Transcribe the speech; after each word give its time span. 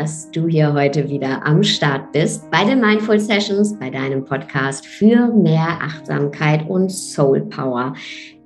Dass 0.00 0.30
du 0.30 0.48
hier 0.48 0.72
heute 0.72 1.10
wieder 1.10 1.44
am 1.44 1.62
Start 1.62 2.12
bist 2.12 2.50
bei 2.50 2.64
den 2.64 2.80
Mindful 2.80 3.20
Sessions, 3.20 3.78
bei 3.78 3.90
deinem 3.90 4.24
Podcast 4.24 4.86
für 4.86 5.26
mehr 5.26 5.78
Achtsamkeit 5.82 6.66
und 6.70 6.88
Soul 6.88 7.42
Power. 7.42 7.92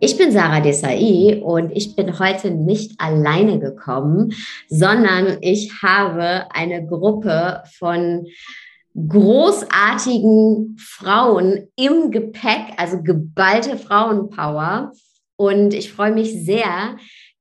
Ich 0.01 0.19
bin 0.19 0.33
Sarah 0.33 0.59
Desai 0.59 1.41
und 1.45 1.71
ich 1.71 1.95
bin 1.95 2.19
heute 2.19 2.51
nicht 2.51 3.01
alleine 3.01 3.61
gekommen, 3.61 4.33
sondern 4.67 5.39
ich 5.43 5.81
habe 5.81 6.53
eine 6.53 6.85
Gruppe 6.85 7.63
von 7.79 8.27
großartigen 8.97 10.75
Frauen 10.77 11.69
im 11.77 12.11
Gepäck, 12.11 12.75
also 12.79 13.01
geballte 13.01 13.79
Frauenpower. 13.79 14.91
Und 15.37 15.73
ich 15.73 15.93
freue 15.93 16.13
mich 16.13 16.33
sehr, 16.45 16.97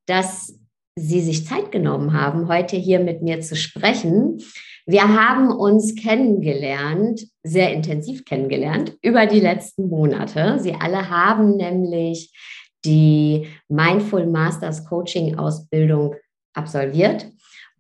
dass 0.06 0.60
Sie 0.96 1.22
sich 1.22 1.46
Zeit 1.48 1.72
genommen 1.72 2.14
haben, 2.14 2.48
heute 2.48 2.76
hier 2.76 3.00
mit 3.00 3.22
mir 3.22 3.42
zu 3.42 3.56
sprechen. 3.56 4.40
Wir 4.86 5.08
haben 5.08 5.52
uns 5.52 5.96
kennengelernt, 5.96 7.26
sehr 7.42 7.74
intensiv 7.74 8.26
kennengelernt, 8.26 8.96
über 9.02 9.26
die 9.26 9.40
letzten 9.40 9.88
Monate. 9.88 10.60
Sie 10.60 10.74
alle 10.74 11.10
haben 11.10 11.56
nämlich 11.56 12.32
die 12.86 13.48
Mindful 13.70 14.28
Masters 14.28 14.86
Coaching 14.86 15.38
Ausbildung 15.38 16.16
absolviert. 16.54 17.28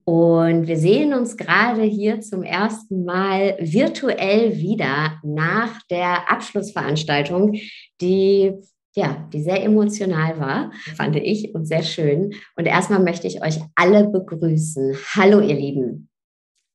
Und 0.06 0.68
wir 0.68 0.78
sehen 0.78 1.14
uns 1.14 1.38
gerade 1.38 1.84
hier 1.84 2.20
zum 2.22 2.44
ersten 2.44 3.06
Mal 3.06 3.58
virtuell 3.60 4.58
wieder 4.58 5.20
nach 5.24 5.82
der 5.90 6.30
Abschlussveranstaltung, 6.30 7.54
die 8.02 8.54
ja, 8.96 9.28
die 9.34 9.42
sehr 9.42 9.64
emotional 9.64 10.40
war, 10.40 10.72
fand 10.96 11.16
ich 11.16 11.54
und 11.56 11.66
sehr 11.66 11.84
schön. 11.84 12.34
Und 12.56 12.66
erstmal 12.66 13.02
möchte 13.02 13.28
ich 13.28 13.42
euch 13.44 13.60
alle 13.76 14.08
begrüßen. 14.08 14.96
Hallo, 15.16 15.40
ihr 15.40 15.56
Lieben. 15.56 16.10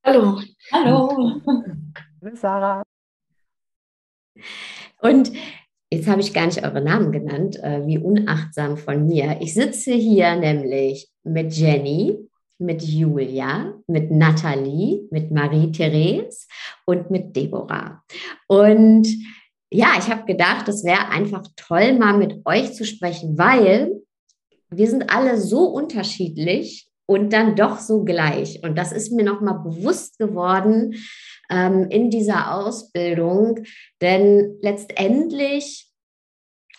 Hallo. 0.05 0.41
Hallo. 0.73 1.41
Hallo, 1.47 2.35
Sarah. 2.35 2.83
Und 5.01 5.33
jetzt 5.91 6.09
habe 6.09 6.21
ich 6.21 6.35
gar 6.35 6.47
nicht 6.47 6.65
eure 6.65 6.81
Namen 6.81 7.13
genannt, 7.13 7.63
äh, 7.63 7.87
wie 7.87 7.99
unachtsam 7.99 8.77
von 8.77 9.07
mir. 9.07 9.39
Ich 9.41 9.55
sitze 9.55 9.93
hier 9.93 10.35
nämlich 10.37 11.09
mit 11.23 11.53
Jenny, 11.53 12.17
mit 12.59 12.83
Julia, 12.83 13.75
mit 13.87 14.11
Nathalie, 14.11 15.07
mit 15.11 15.31
Marie-Therese 15.31 16.49
und 16.87 17.11
mit 17.11 17.37
Deborah. 17.37 18.03
Und 18.49 19.07
ja, 19.71 19.95
ich 19.99 20.09
habe 20.09 20.25
gedacht, 20.25 20.69
es 20.69 20.85
wäre 20.85 21.09
einfach 21.09 21.47
toll, 21.57 21.95
mal 21.95 22.17
mit 22.17 22.47
euch 22.47 22.75
zu 22.75 22.85
sprechen, 22.85 23.37
weil 23.37 23.93
wir 24.71 24.89
sind 24.89 25.11
alle 25.11 25.39
so 25.39 25.67
unterschiedlich 25.67 26.89
und 27.07 27.33
dann 27.33 27.57
doch 27.57 27.79
so 27.79 28.05
gleich. 28.05 28.63
Und 28.63 28.77
das 28.77 28.93
ist 28.93 29.13
mir 29.13 29.25
nochmal 29.25 29.61
bewusst 29.61 30.19
geworden 30.19 30.97
ähm, 31.51 31.89
in 31.91 32.11
dieser 32.11 32.55
Ausbildung, 32.55 33.61
denn 34.01 34.59
letztendlich 34.61 35.91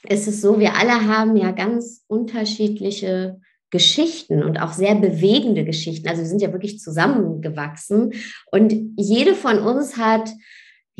ist 0.08 0.28
es 0.28 0.42
so, 0.42 0.60
wir 0.60 0.76
alle 0.76 1.08
haben 1.08 1.36
ja 1.36 1.52
ganz 1.52 2.04
unterschiedliche 2.08 3.42
Geschichten 3.72 4.44
und 4.44 4.60
auch 4.60 4.72
sehr 4.72 4.96
bewegende 4.96 5.66
Geschichten. 5.66 6.08
Also 6.08 6.22
wir 6.22 6.28
sind 6.28 6.42
ja 6.42 6.52
wirklich 6.52 6.80
zusammengewachsen 6.80 8.14
und 8.52 8.74
jede 8.98 9.36
von 9.36 9.60
uns 9.60 9.98
hat 9.98 10.30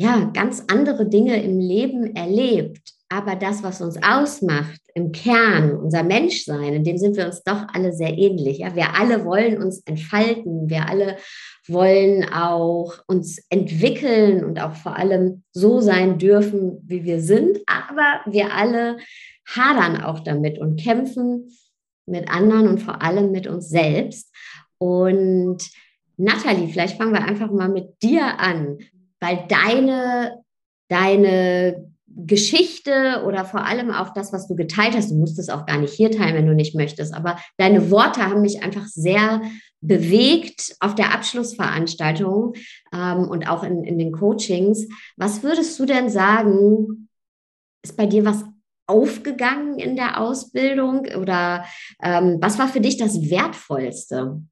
ja, 0.00 0.30
ganz 0.32 0.64
andere 0.68 1.06
Dinge 1.06 1.42
im 1.42 1.60
Leben 1.60 2.16
erlebt. 2.16 2.94
Aber 3.10 3.36
das, 3.36 3.62
was 3.62 3.82
uns 3.82 3.98
ausmacht, 4.02 4.80
im 4.94 5.12
Kern, 5.12 5.76
unser 5.76 6.02
Menschsein, 6.04 6.72
in 6.72 6.84
dem 6.84 6.96
sind 6.96 7.18
wir 7.18 7.26
uns 7.26 7.42
doch 7.42 7.66
alle 7.74 7.92
sehr 7.92 8.16
ähnlich. 8.16 8.60
Ja? 8.60 8.74
Wir 8.74 8.98
alle 8.98 9.26
wollen 9.26 9.62
uns 9.62 9.80
entfalten, 9.80 10.70
wir 10.70 10.88
alle 10.88 11.16
wollen 11.68 12.24
auch 12.32 12.94
uns 13.08 13.44
entwickeln 13.50 14.42
und 14.42 14.58
auch 14.58 14.72
vor 14.72 14.96
allem 14.96 15.42
so 15.52 15.80
sein 15.80 16.16
dürfen, 16.16 16.82
wie 16.86 17.04
wir 17.04 17.20
sind. 17.20 17.58
Aber 17.66 18.20
wir 18.24 18.54
alle 18.54 18.96
hadern 19.54 20.02
auch 20.02 20.20
damit 20.20 20.58
und 20.58 20.80
kämpfen 20.80 21.50
mit 22.06 22.30
anderen 22.30 22.68
und 22.68 22.78
vor 22.80 23.02
allem 23.02 23.32
mit 23.32 23.46
uns 23.46 23.68
selbst. 23.68 24.34
Und 24.78 25.58
Nathalie, 26.16 26.68
vielleicht 26.68 26.96
fangen 26.96 27.12
wir 27.12 27.24
einfach 27.24 27.50
mal 27.50 27.68
mit 27.68 28.02
dir 28.02 28.38
an 28.38 28.78
weil 29.20 29.46
deine, 29.48 30.42
deine 30.88 31.90
Geschichte 32.06 33.22
oder 33.24 33.44
vor 33.44 33.64
allem 33.64 33.90
auch 33.90 34.12
das, 34.12 34.32
was 34.32 34.48
du 34.48 34.56
geteilt 34.56 34.96
hast, 34.96 35.10
du 35.10 35.14
musst 35.14 35.38
es 35.38 35.48
auch 35.48 35.64
gar 35.64 35.78
nicht 35.78 35.94
hier 35.94 36.10
teilen, 36.10 36.34
wenn 36.34 36.46
du 36.46 36.54
nicht 36.54 36.74
möchtest, 36.74 37.14
aber 37.14 37.38
deine 37.56 37.90
Worte 37.90 38.26
haben 38.26 38.42
mich 38.42 38.62
einfach 38.62 38.86
sehr 38.86 39.42
bewegt 39.80 40.74
auf 40.80 40.94
der 40.94 41.14
Abschlussveranstaltung 41.14 42.54
ähm, 42.92 43.28
und 43.28 43.48
auch 43.48 43.62
in, 43.62 43.84
in 43.84 43.98
den 43.98 44.12
Coachings. 44.12 44.88
Was 45.16 45.42
würdest 45.42 45.78
du 45.78 45.86
denn 45.86 46.10
sagen, 46.10 47.08
ist 47.82 47.96
bei 47.96 48.06
dir 48.06 48.24
was 48.24 48.44
aufgegangen 48.86 49.78
in 49.78 49.94
der 49.94 50.20
Ausbildung 50.20 51.06
oder 51.18 51.64
ähm, 52.02 52.38
was 52.40 52.58
war 52.58 52.68
für 52.68 52.80
dich 52.80 52.96
das 52.96 53.30
Wertvollste? 53.30 54.42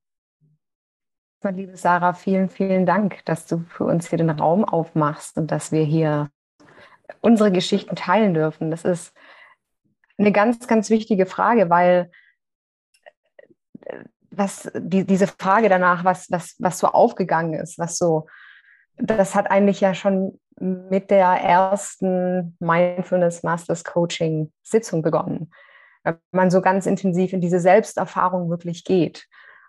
Liebe 1.51 1.77
Sarah, 1.77 2.13
vielen, 2.13 2.51
vielen 2.51 2.85
Dank, 2.85 3.25
dass 3.25 3.47
du 3.47 3.65
für 3.69 3.85
uns 3.85 4.09
hier 4.09 4.19
den 4.19 4.31
Raum 4.31 4.65
aufmachst 4.65 5.39
und 5.39 5.51
dass 5.51 5.73
wir 5.73 5.83
hier 5.83 6.31
unsere 7.21 7.51
Geschichten 7.51 7.97
teilen 7.97 8.35
dürfen. 8.35 8.71
Das 8.71 8.85
ist 8.85 9.15
eine 10.19 10.33
ganz, 10.33 10.67
ganz 10.67 10.91
wichtige 10.91 11.25
Frage, 11.25 11.71
weil 11.71 12.11
äh, 13.83 14.05
was 14.31 14.71
die, 14.75 15.07
diese 15.07 15.27
Frage 15.27 15.69
danach, 15.69 16.05
was, 16.05 16.31
was, 16.31 16.55
was 16.59 16.79
so 16.79 16.89
aufgegangen 16.89 17.55
ist, 17.55 17.79
was 17.79 17.97
so, 17.97 18.27
das 18.99 19.35
hat 19.35 19.51
eigentlich 19.51 19.81
ja 19.81 19.95
schon 19.95 20.39
mit 20.61 21.11
der 21.11 21.29
ersten 21.29 22.57
Mindfulness 22.59 23.43
Masters 23.43 23.85
Coaching 23.85 24.53
Sitzung 24.63 25.03
begonnen. 25.03 25.51
Wenn 26.03 26.19
man 26.31 26.51
so 26.51 26.61
ganz 26.61 26.85
intensiv 26.85 27.33
in 27.33 27.41
diese 27.41 27.61
Selbsterfahrung 27.61 28.51
wirklich 28.51 28.85
geht. 28.85 29.27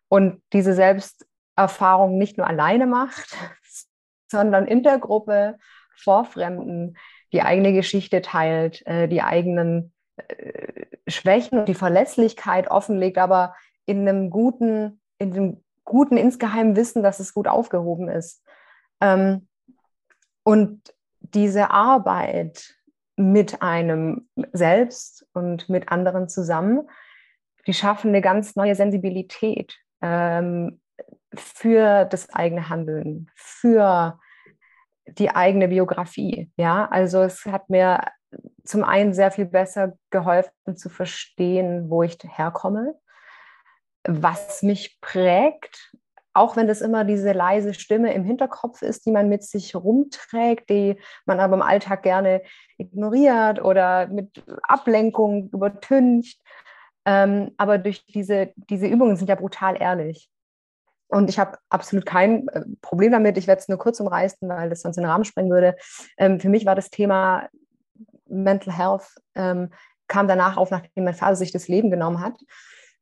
Und 0.09 0.41
diese 0.51 0.73
Selbst 0.73 1.28
Erfahrung 1.59 2.17
nicht 2.17 2.37
nur 2.37 2.47
alleine 2.47 2.87
macht, 2.87 3.35
sondern 4.27 4.65
in 4.65 4.83
der 4.83 4.99
Gruppe 4.99 5.57
vor 5.95 6.25
Fremden 6.25 6.97
die 7.31 7.41
eigene 7.41 7.73
Geschichte 7.73 8.21
teilt, 8.21 8.85
äh, 8.87 9.07
die 9.07 9.21
eigenen 9.21 9.93
äh, 10.17 10.85
Schwächen 11.07 11.59
und 11.59 11.67
die 11.67 11.75
Verletzlichkeit 11.75 12.69
offenlegt, 12.69 13.17
aber 13.17 13.55
in 13.85 14.07
einem 14.07 14.29
guten, 14.29 15.01
in 15.17 15.31
dem 15.31 15.63
guten 15.83 16.17
insgeheimen 16.17 16.75
Wissen, 16.75 17.03
dass 17.03 17.19
es 17.19 17.33
gut 17.33 17.47
aufgehoben 17.47 18.09
ist. 18.09 18.43
Ähm, 19.01 19.47
und 20.43 20.93
diese 21.19 21.71
Arbeit 21.71 22.75
mit 23.15 23.61
einem 23.61 24.29
selbst 24.53 25.27
und 25.33 25.67
mit 25.67 25.91
anderen 25.91 26.29
zusammen, 26.29 26.89
die 27.67 27.73
schaffen 27.73 28.09
eine 28.09 28.21
ganz 28.21 28.55
neue 28.55 28.75
Sensibilität. 28.75 29.77
Ähm, 30.01 30.79
für 31.35 32.05
das 32.05 32.29
eigene 32.29 32.69
Handeln, 32.69 33.29
für 33.35 34.19
die 35.05 35.29
eigene 35.29 35.67
Biografie. 35.67 36.51
Ja, 36.57 36.85
also 36.85 37.21
es 37.21 37.45
hat 37.45 37.69
mir 37.69 38.01
zum 38.63 38.83
einen 38.83 39.13
sehr 39.13 39.31
viel 39.31 39.45
besser 39.45 39.93
geholfen 40.11 40.75
zu 40.75 40.89
verstehen, 40.89 41.89
wo 41.89 42.03
ich 42.03 42.17
herkomme, 42.23 42.95
was 44.07 44.61
mich 44.61 44.99
prägt, 45.01 45.91
auch 46.33 46.55
wenn 46.55 46.67
das 46.67 46.81
immer 46.81 47.03
diese 47.03 47.31
leise 47.31 47.73
Stimme 47.73 48.13
im 48.13 48.23
Hinterkopf 48.23 48.81
ist, 48.81 49.05
die 49.05 49.11
man 49.11 49.29
mit 49.29 49.43
sich 49.43 49.75
rumträgt, 49.75 50.69
die 50.69 50.99
man 51.25 51.39
aber 51.39 51.55
im 51.55 51.61
Alltag 51.61 52.03
gerne 52.03 52.41
ignoriert 52.77 53.61
oder 53.61 54.07
mit 54.07 54.43
Ablenkung 54.63 55.49
übertüncht. 55.49 56.39
Ähm, 57.05 57.51
aber 57.57 57.77
durch 57.77 58.05
diese, 58.05 58.53
diese 58.55 58.87
Übungen 58.87 59.15
sind 59.17 59.27
ja 59.27 59.35
brutal 59.35 59.81
ehrlich. 59.81 60.29
Und 61.09 61.29
ich 61.29 61.39
habe 61.39 61.57
absolut 61.69 62.05
kein 62.05 62.47
äh, 62.49 62.61
Problem 62.81 63.11
damit. 63.11 63.37
Ich 63.37 63.47
werde 63.47 63.59
es 63.59 63.67
nur 63.67 63.79
kurz 63.79 63.99
umreißen, 63.99 64.47
weil 64.47 64.69
das 64.69 64.81
sonst 64.81 64.95
den 64.95 65.05
Rahmen 65.05 65.25
sprengen 65.25 65.51
würde. 65.51 65.75
Ähm, 66.17 66.39
für 66.39 66.49
mich 66.49 66.65
war 66.65 66.75
das 66.75 66.91
Thema 66.91 67.49
Mental 68.27 68.73
Health, 68.73 69.07
ähm, 69.35 69.71
kam 70.07 70.27
danach 70.27 70.57
auf, 70.57 70.69
nachdem 70.71 71.03
mein 71.03 71.15
Vater 71.15 71.35
sich 71.35 71.51
das 71.51 71.67
Leben 71.67 71.89
genommen 71.89 72.21
hat. 72.21 72.35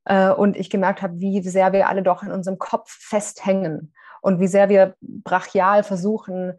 Äh, 0.06 0.32
und 0.32 0.56
ich 0.56 0.70
gemerkt 0.70 1.02
habe, 1.02 1.20
wie 1.20 1.42
sehr 1.42 1.74
wir 1.74 1.90
alle 1.90 2.02
doch 2.02 2.24
in 2.24 2.32
unserem 2.32 2.58
Kopf 2.58 2.90
festhängen 2.90 3.94
und 4.22 4.40
wie 4.40 4.48
sehr 4.48 4.70
wir 4.70 4.96
brachial 5.02 5.84
versuchen, 5.84 6.54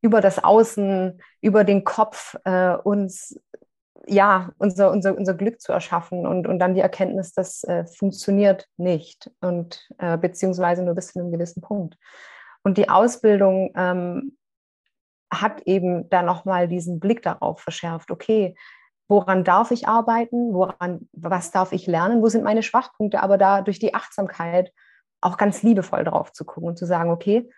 über 0.00 0.20
das 0.20 0.42
Außen, 0.42 1.20
über 1.40 1.64
den 1.64 1.82
Kopf 1.82 2.36
äh, 2.44 2.74
uns 2.74 3.40
ja, 4.06 4.50
unser, 4.58 4.90
unser, 4.90 5.16
unser 5.16 5.34
Glück 5.34 5.60
zu 5.60 5.72
erschaffen 5.72 6.26
und, 6.26 6.46
und 6.46 6.58
dann 6.58 6.74
die 6.74 6.80
Erkenntnis, 6.80 7.32
das 7.32 7.64
äh, 7.64 7.84
funktioniert 7.86 8.68
nicht 8.76 9.30
und 9.40 9.88
äh, 9.98 10.18
beziehungsweise 10.18 10.82
nur 10.82 10.94
bis 10.94 11.12
zu 11.12 11.20
einem 11.20 11.30
gewissen 11.30 11.60
Punkt. 11.60 11.96
Und 12.64 12.78
die 12.78 12.88
Ausbildung 12.88 13.72
ähm, 13.76 14.36
hat 15.32 15.62
eben 15.62 16.08
da 16.10 16.22
nochmal 16.22 16.68
diesen 16.68 17.00
Blick 17.00 17.22
darauf 17.22 17.60
verschärft, 17.60 18.10
okay, 18.10 18.54
woran 19.08 19.44
darf 19.44 19.70
ich 19.70 19.88
arbeiten, 19.88 20.52
woran, 20.52 21.08
was 21.12 21.50
darf 21.50 21.72
ich 21.72 21.86
lernen, 21.86 22.22
wo 22.22 22.28
sind 22.28 22.44
meine 22.44 22.62
Schwachpunkte, 22.62 23.22
aber 23.22 23.38
da 23.38 23.62
durch 23.62 23.78
die 23.78 23.94
Achtsamkeit 23.94 24.72
auch 25.20 25.36
ganz 25.36 25.62
liebevoll 25.62 26.04
drauf 26.04 26.32
zu 26.32 26.44
gucken 26.44 26.68
und 26.68 26.78
zu 26.78 26.86
sagen, 26.86 27.10
okay, 27.10 27.50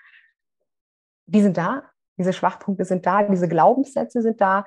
die 1.26 1.42
sind 1.42 1.56
da, 1.56 1.84
diese 2.18 2.32
Schwachpunkte 2.32 2.84
sind 2.84 3.06
da, 3.06 3.22
diese 3.22 3.48
Glaubenssätze 3.48 4.22
sind 4.22 4.40
da, 4.40 4.66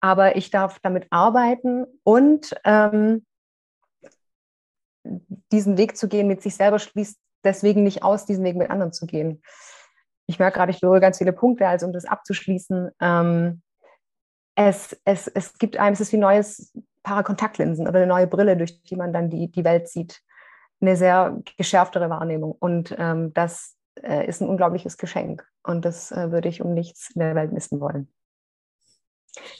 aber 0.00 0.36
ich 0.36 0.50
darf 0.50 0.78
damit 0.80 1.06
arbeiten 1.10 1.86
und 2.04 2.54
ähm, 2.64 3.24
diesen 5.52 5.76
Weg 5.76 5.96
zu 5.96 6.08
gehen 6.08 6.26
mit 6.26 6.42
sich 6.42 6.54
selber 6.54 6.78
schließt 6.78 7.18
deswegen 7.44 7.82
nicht 7.82 8.02
aus, 8.02 8.26
diesen 8.26 8.44
Weg 8.44 8.56
mit 8.56 8.70
anderen 8.70 8.92
zu 8.92 9.06
gehen. 9.06 9.42
Ich 10.26 10.38
merke 10.38 10.58
gerade, 10.58 10.70
ich 10.70 10.80
berühre 10.80 11.00
ganz 11.00 11.18
viele 11.18 11.32
Punkte, 11.32 11.66
also 11.66 11.86
um 11.86 11.92
das 11.92 12.04
abzuschließen. 12.04 12.90
Ähm, 13.00 13.62
es, 14.54 15.00
es, 15.04 15.26
es 15.26 15.58
gibt 15.58 15.78
einem, 15.78 15.94
es 15.94 16.00
ist 16.00 16.12
wie 16.12 16.18
neues 16.18 16.72
Paar 17.02 17.24
Kontaktlinsen 17.24 17.88
oder 17.88 17.98
eine 17.98 18.06
neue 18.06 18.26
Brille, 18.26 18.56
durch 18.56 18.82
die 18.82 18.96
man 18.96 19.12
dann 19.12 19.30
die, 19.30 19.50
die 19.50 19.64
Welt 19.64 19.88
sieht. 19.88 20.20
Eine 20.80 20.96
sehr 20.96 21.40
geschärftere 21.56 22.10
Wahrnehmung. 22.10 22.52
Und 22.52 22.94
ähm, 22.98 23.32
das 23.32 23.76
äh, 24.02 24.26
ist 24.26 24.40
ein 24.40 24.48
unglaubliches 24.48 24.98
Geschenk. 24.98 25.46
Und 25.62 25.84
das 25.84 26.12
äh, 26.12 26.30
würde 26.30 26.48
ich 26.48 26.62
um 26.62 26.74
nichts 26.74 27.10
in 27.14 27.20
der 27.20 27.34
Welt 27.34 27.52
missen 27.52 27.80
wollen. 27.80 28.12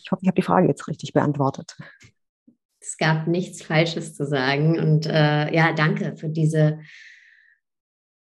Ich 0.03 0.11
hoffe, 0.11 0.21
ich 0.23 0.29
habe 0.29 0.41
die 0.41 0.47
Frage 0.47 0.69
jetzt 0.69 0.89
richtig 0.89 1.13
beantwortet. 1.13 1.77
Es 2.81 2.97
gab 2.97 3.27
nichts 3.27 3.63
Falsches 3.63 4.15
zu 4.15 4.27
sagen. 4.27 4.79
Und 4.79 5.07
äh, 5.07 5.55
ja, 5.55 5.73
danke 5.73 6.17
für 6.17 6.29
diese 6.29 6.81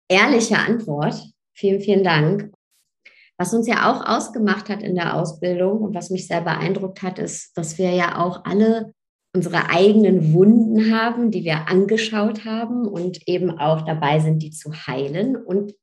ehrliche 0.10 0.58
Antwort. 0.58 1.16
Vielen, 1.54 1.80
vielen 1.80 2.04
Dank. 2.04 2.52
Was 3.38 3.54
uns 3.54 3.68
ja 3.68 3.92
auch 3.92 4.06
ausgemacht 4.08 4.70
hat 4.70 4.84
in 4.84 4.94
der 4.94 5.16
Ausbildung 5.16 5.80
und 5.80 5.96
was 5.96 6.12
mich 6.12 6.28
sehr 6.28 6.42
beeindruckt 6.42 7.02
hat, 7.02 7.18
ist, 7.18 7.58
dass 7.58 7.78
wir 7.78 7.90
ja 7.90 8.20
auch 8.20 8.46
alle 8.46 8.94
unsere 9.34 9.70
eigenen 9.70 10.34
Wunden 10.34 10.94
haben, 10.94 11.32
die 11.32 11.44
wir 11.44 11.68
angeschaut 11.68 12.46
haben 12.46 12.86
und 12.86 13.28
eben 13.28 13.58
auch 13.58 13.82
dabei 13.82 14.20
sind, 14.20 14.44
die 14.44 14.52
zu 14.52 14.72
heilen 14.74 15.36
und 15.36 15.74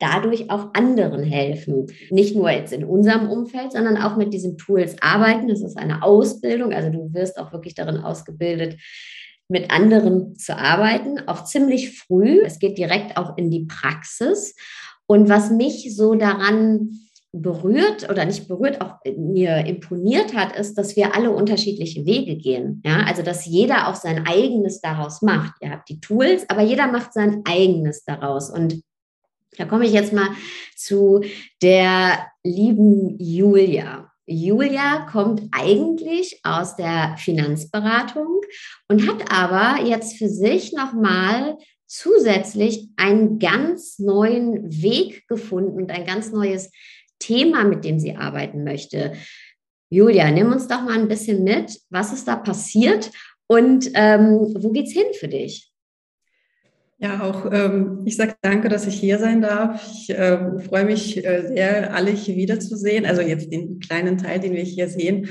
dadurch 0.00 0.50
auch 0.50 0.74
anderen 0.74 1.22
helfen. 1.22 1.86
Nicht 2.10 2.34
nur 2.34 2.50
jetzt 2.50 2.72
in 2.72 2.84
unserem 2.84 3.30
Umfeld, 3.30 3.72
sondern 3.72 3.96
auch 3.98 4.16
mit 4.16 4.32
diesen 4.32 4.58
Tools 4.58 4.96
arbeiten. 5.00 5.46
Das 5.46 5.62
ist 5.62 5.76
eine 5.76 6.02
Ausbildung, 6.02 6.72
also 6.72 6.90
du 6.90 7.12
wirst 7.12 7.38
auch 7.38 7.52
wirklich 7.52 7.74
darin 7.74 7.98
ausgebildet, 7.98 8.80
mit 9.48 9.70
anderen 9.70 10.36
zu 10.36 10.56
arbeiten, 10.56 11.28
auch 11.28 11.44
ziemlich 11.44 11.98
früh. 11.98 12.40
Es 12.44 12.58
geht 12.58 12.78
direkt 12.78 13.16
auch 13.16 13.36
in 13.36 13.50
die 13.50 13.66
Praxis. 13.66 14.54
Und 15.06 15.28
was 15.28 15.50
mich 15.50 15.94
so 15.94 16.14
daran 16.14 16.90
berührt 17.32 18.08
oder 18.08 18.24
nicht 18.24 18.48
berührt, 18.48 18.80
auch 18.80 18.94
mir 19.16 19.66
imponiert 19.66 20.34
hat, 20.34 20.56
ist, 20.56 20.78
dass 20.78 20.96
wir 20.96 21.14
alle 21.14 21.30
unterschiedliche 21.30 22.04
Wege 22.06 22.36
gehen. 22.36 22.82
Ja, 22.84 23.04
also 23.06 23.22
dass 23.22 23.46
jeder 23.46 23.88
auch 23.88 23.94
sein 23.94 24.26
eigenes 24.26 24.80
daraus 24.80 25.22
macht. 25.22 25.54
Ihr 25.60 25.70
habt 25.70 25.88
die 25.88 26.00
Tools, 26.00 26.48
aber 26.48 26.62
jeder 26.62 26.86
macht 26.86 27.12
sein 27.12 27.42
eigenes 27.44 28.04
daraus. 28.04 28.50
Und 28.50 28.82
da 29.56 29.64
komme 29.64 29.86
ich 29.86 29.92
jetzt 29.92 30.12
mal 30.12 30.30
zu 30.76 31.22
der 31.62 32.26
lieben 32.44 33.16
Julia. 33.18 34.10
Julia 34.26 35.08
kommt 35.10 35.42
eigentlich 35.50 36.40
aus 36.44 36.76
der 36.76 37.16
Finanzberatung 37.18 38.42
und 38.88 39.08
hat 39.08 39.32
aber 39.32 39.84
jetzt 39.84 40.18
für 40.18 40.28
sich 40.28 40.72
nochmal 40.72 41.58
zusätzlich 41.86 42.88
einen 42.96 43.40
ganz 43.40 43.98
neuen 43.98 44.70
Weg 44.82 45.26
gefunden 45.26 45.82
und 45.82 45.90
ein 45.90 46.06
ganz 46.06 46.30
neues 46.30 46.70
Thema, 47.18 47.64
mit 47.64 47.84
dem 47.84 47.98
sie 47.98 48.14
arbeiten 48.14 48.62
möchte. 48.62 49.14
Julia, 49.90 50.30
nimm 50.30 50.52
uns 50.52 50.68
doch 50.68 50.82
mal 50.82 50.98
ein 50.98 51.08
bisschen 51.08 51.42
mit. 51.42 51.80
Was 51.90 52.12
ist 52.12 52.28
da 52.28 52.36
passiert 52.36 53.10
und 53.48 53.90
ähm, 53.94 54.54
wo 54.56 54.70
geht's 54.70 54.92
hin 54.92 55.06
für 55.18 55.26
dich? 55.26 55.69
Ja, 57.02 57.22
auch 57.22 57.50
ähm, 57.50 58.02
ich 58.04 58.16
sage 58.16 58.34
danke, 58.42 58.68
dass 58.68 58.86
ich 58.86 58.94
hier 58.94 59.18
sein 59.18 59.40
darf. 59.40 59.82
Ich 59.90 60.10
äh, 60.10 60.58
freue 60.60 60.84
mich 60.84 61.24
äh, 61.24 61.46
sehr, 61.48 61.94
alle 61.94 62.10
hier 62.10 62.36
wiederzusehen. 62.36 63.06
Also 63.06 63.22
jetzt 63.22 63.50
den 63.50 63.80
kleinen 63.80 64.18
Teil, 64.18 64.38
den 64.38 64.52
wir 64.52 64.62
hier 64.62 64.86
sehen. 64.86 65.26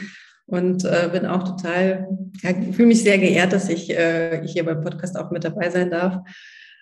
Und 0.47 0.83
äh, 0.83 1.09
bin 1.11 1.27
auch 1.27 1.43
total, 1.43 2.07
ja, 2.41 2.55
fühle 2.71 2.87
mich 2.87 3.03
sehr 3.03 3.19
geehrt, 3.19 3.53
dass 3.53 3.69
ich 3.69 3.91
äh, 3.91 4.41
hier 4.47 4.65
beim 4.65 4.81
Podcast 4.81 5.15
auch 5.15 5.29
mit 5.29 5.43
dabei 5.43 5.69
sein 5.69 5.91
darf. 5.91 6.17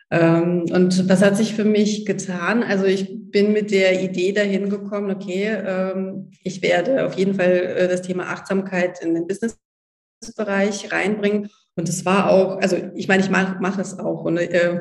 Ähm, 0.10 0.68
und 0.72 1.10
was 1.10 1.22
hat 1.22 1.36
sich 1.36 1.54
für 1.54 1.66
mich 1.66 2.06
getan? 2.06 2.64
Also 2.64 2.86
ich 2.86 3.10
bin 3.30 3.52
mit 3.52 3.72
der 3.72 4.02
Idee 4.02 4.32
dahin 4.32 4.70
gekommen, 4.70 5.12
okay, 5.12 5.50
ähm, 5.68 6.32
ich 6.44 6.62
werde 6.62 7.06
auf 7.06 7.16
jeden 7.16 7.34
Fall 7.34 7.52
äh, 7.52 7.88
das 7.90 8.04
Thema 8.04 8.28
Achtsamkeit 8.28 9.04
in 9.04 9.16
den 9.16 9.28
Businessbereich 9.28 10.94
reinbringen 10.94 11.50
und 11.78 11.88
es 11.88 12.06
war 12.06 12.30
auch, 12.30 12.58
also 12.58 12.76
ich 12.96 13.08
meine, 13.08 13.24
ich 13.24 13.30
mache 13.30 13.58
mach 13.62 13.78
es 13.78 13.98
auch. 14.00 14.26
Und 14.26 14.38
äh, 14.38 14.80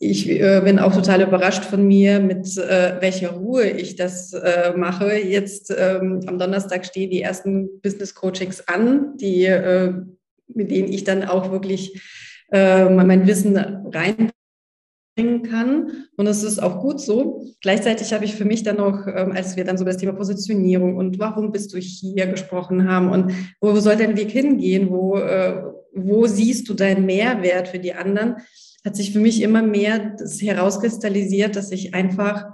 ich 0.00 0.30
äh, 0.30 0.60
bin 0.64 0.78
auch 0.78 0.94
total 0.94 1.22
überrascht 1.22 1.64
von 1.64 1.86
mir, 1.86 2.20
mit 2.20 2.56
äh, 2.56 3.00
welcher 3.00 3.30
Ruhe 3.30 3.68
ich 3.68 3.96
das 3.96 4.32
äh, 4.32 4.72
mache. 4.76 5.18
Jetzt 5.18 5.74
ähm, 5.76 6.20
am 6.26 6.38
Donnerstag 6.38 6.86
stehen 6.86 7.10
die 7.10 7.22
ersten 7.22 7.80
Business 7.82 8.14
Coachings 8.14 8.66
an, 8.68 9.16
die, 9.16 9.44
äh, 9.44 9.92
mit 10.46 10.70
denen 10.70 10.88
ich 10.92 11.04
dann 11.04 11.24
auch 11.24 11.50
wirklich 11.50 12.00
äh, 12.52 12.88
mein 12.88 13.26
Wissen 13.26 13.56
rein 13.56 14.30
kann. 15.42 16.06
Und 16.16 16.26
es 16.28 16.44
ist 16.44 16.60
auch 16.60 16.80
gut 16.80 17.00
so. 17.00 17.44
Gleichzeitig 17.60 18.12
habe 18.12 18.24
ich 18.24 18.36
für 18.36 18.44
mich 18.44 18.62
dann 18.62 18.76
noch, 18.76 19.06
ähm, 19.08 19.32
als 19.32 19.56
wir 19.56 19.64
dann 19.64 19.76
so 19.76 19.84
das 19.84 19.96
Thema 19.96 20.12
Positionierung 20.12 20.96
und 20.96 21.18
warum 21.18 21.50
bist 21.50 21.74
du 21.74 21.78
hier 21.78 22.28
gesprochen 22.28 22.88
haben 22.88 23.10
und 23.10 23.32
wo 23.60 23.74
soll 23.80 23.96
dein 23.96 24.16
Weg 24.16 24.30
hingehen, 24.30 24.90
wo, 24.90 25.16
äh, 25.16 25.62
wo 26.06 26.26
siehst 26.26 26.68
du 26.68 26.74
deinen 26.74 27.06
Mehrwert 27.06 27.68
für 27.68 27.78
die 27.78 27.94
anderen, 27.94 28.36
hat 28.84 28.96
sich 28.96 29.12
für 29.12 29.20
mich 29.20 29.42
immer 29.42 29.62
mehr 29.62 30.14
das 30.18 30.40
herauskristallisiert, 30.40 31.56
dass 31.56 31.72
ich 31.72 31.94
einfach, 31.94 32.46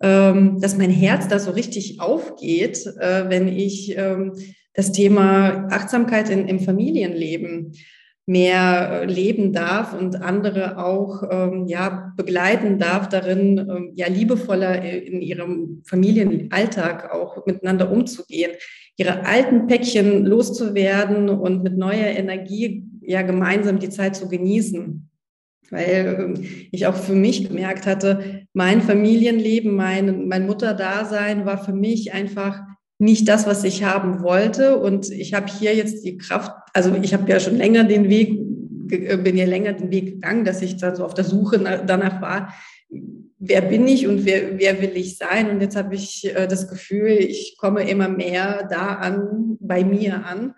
ähm, 0.00 0.60
dass 0.60 0.76
mein 0.76 0.90
Herz 0.90 1.28
da 1.28 1.38
so 1.38 1.50
richtig 1.50 2.00
aufgeht, 2.00 2.86
äh, 2.98 3.28
wenn 3.28 3.48
ich 3.48 3.96
ähm, 3.96 4.32
das 4.74 4.92
Thema 4.92 5.68
Achtsamkeit 5.70 6.30
in, 6.30 6.48
im 6.48 6.60
Familienleben 6.60 7.72
mehr 8.26 9.02
äh, 9.02 9.04
leben 9.04 9.52
darf 9.52 9.92
und 9.92 10.22
andere 10.22 10.78
auch 10.78 11.22
ähm, 11.30 11.66
ja, 11.66 12.12
begleiten 12.16 12.78
darf 12.78 13.08
darin, 13.08 13.58
ähm, 13.58 13.92
ja, 13.94 14.08
liebevoller 14.08 14.82
in 14.82 15.20
ihrem 15.20 15.82
Familienalltag 15.84 17.12
auch 17.12 17.44
miteinander 17.44 17.90
umzugehen, 17.90 18.52
ihre 18.96 19.26
alten 19.26 19.66
Päckchen 19.66 20.24
loszuwerden 20.24 21.28
und 21.28 21.62
mit 21.62 21.76
neuer 21.76 22.06
Energie 22.06 22.84
ja 23.06 23.22
gemeinsam 23.22 23.78
die 23.78 23.90
Zeit 23.90 24.16
zu 24.16 24.28
genießen. 24.28 25.10
Weil 25.70 26.16
ähm, 26.18 26.46
ich 26.72 26.86
auch 26.86 26.96
für 26.96 27.14
mich 27.14 27.48
gemerkt 27.48 27.86
hatte, 27.86 28.46
mein 28.52 28.82
Familienleben, 28.82 29.74
mein, 29.74 30.28
mein 30.28 30.46
Mutterdasein 30.46 31.46
war 31.46 31.64
für 31.64 31.72
mich 31.72 32.12
einfach 32.12 32.60
nicht 32.98 33.28
das, 33.28 33.46
was 33.46 33.64
ich 33.64 33.84
haben 33.84 34.22
wollte. 34.22 34.78
Und 34.78 35.10
ich 35.10 35.34
habe 35.34 35.46
hier 35.50 35.74
jetzt 35.74 36.04
die 36.04 36.18
Kraft, 36.18 36.52
also 36.72 36.94
ich 37.02 37.14
habe 37.14 37.30
ja 37.30 37.40
schon 37.40 37.56
länger 37.56 37.84
den 37.84 38.08
Weg, 38.08 38.38
äh, 38.90 39.16
bin 39.16 39.36
ja 39.36 39.46
länger 39.46 39.72
den 39.72 39.90
Weg 39.90 40.06
gegangen, 40.06 40.44
dass 40.44 40.62
ich 40.62 40.76
dann 40.76 40.96
so 40.96 41.04
auf 41.04 41.14
der 41.14 41.24
Suche 41.24 41.58
danach 41.58 42.20
war, 42.20 42.54
wer 43.38 43.62
bin 43.62 43.86
ich 43.86 44.06
und 44.06 44.24
wer, 44.24 44.58
wer 44.58 44.80
will 44.80 44.92
ich 44.94 45.16
sein? 45.16 45.50
Und 45.50 45.60
jetzt 45.60 45.76
habe 45.76 45.94
ich 45.94 46.34
äh, 46.34 46.46
das 46.46 46.68
Gefühl, 46.68 47.10
ich 47.10 47.56
komme 47.58 47.88
immer 47.88 48.08
mehr 48.08 48.66
da 48.70 48.94
an, 48.94 49.56
bei 49.60 49.84
mir 49.84 50.24
an 50.24 50.54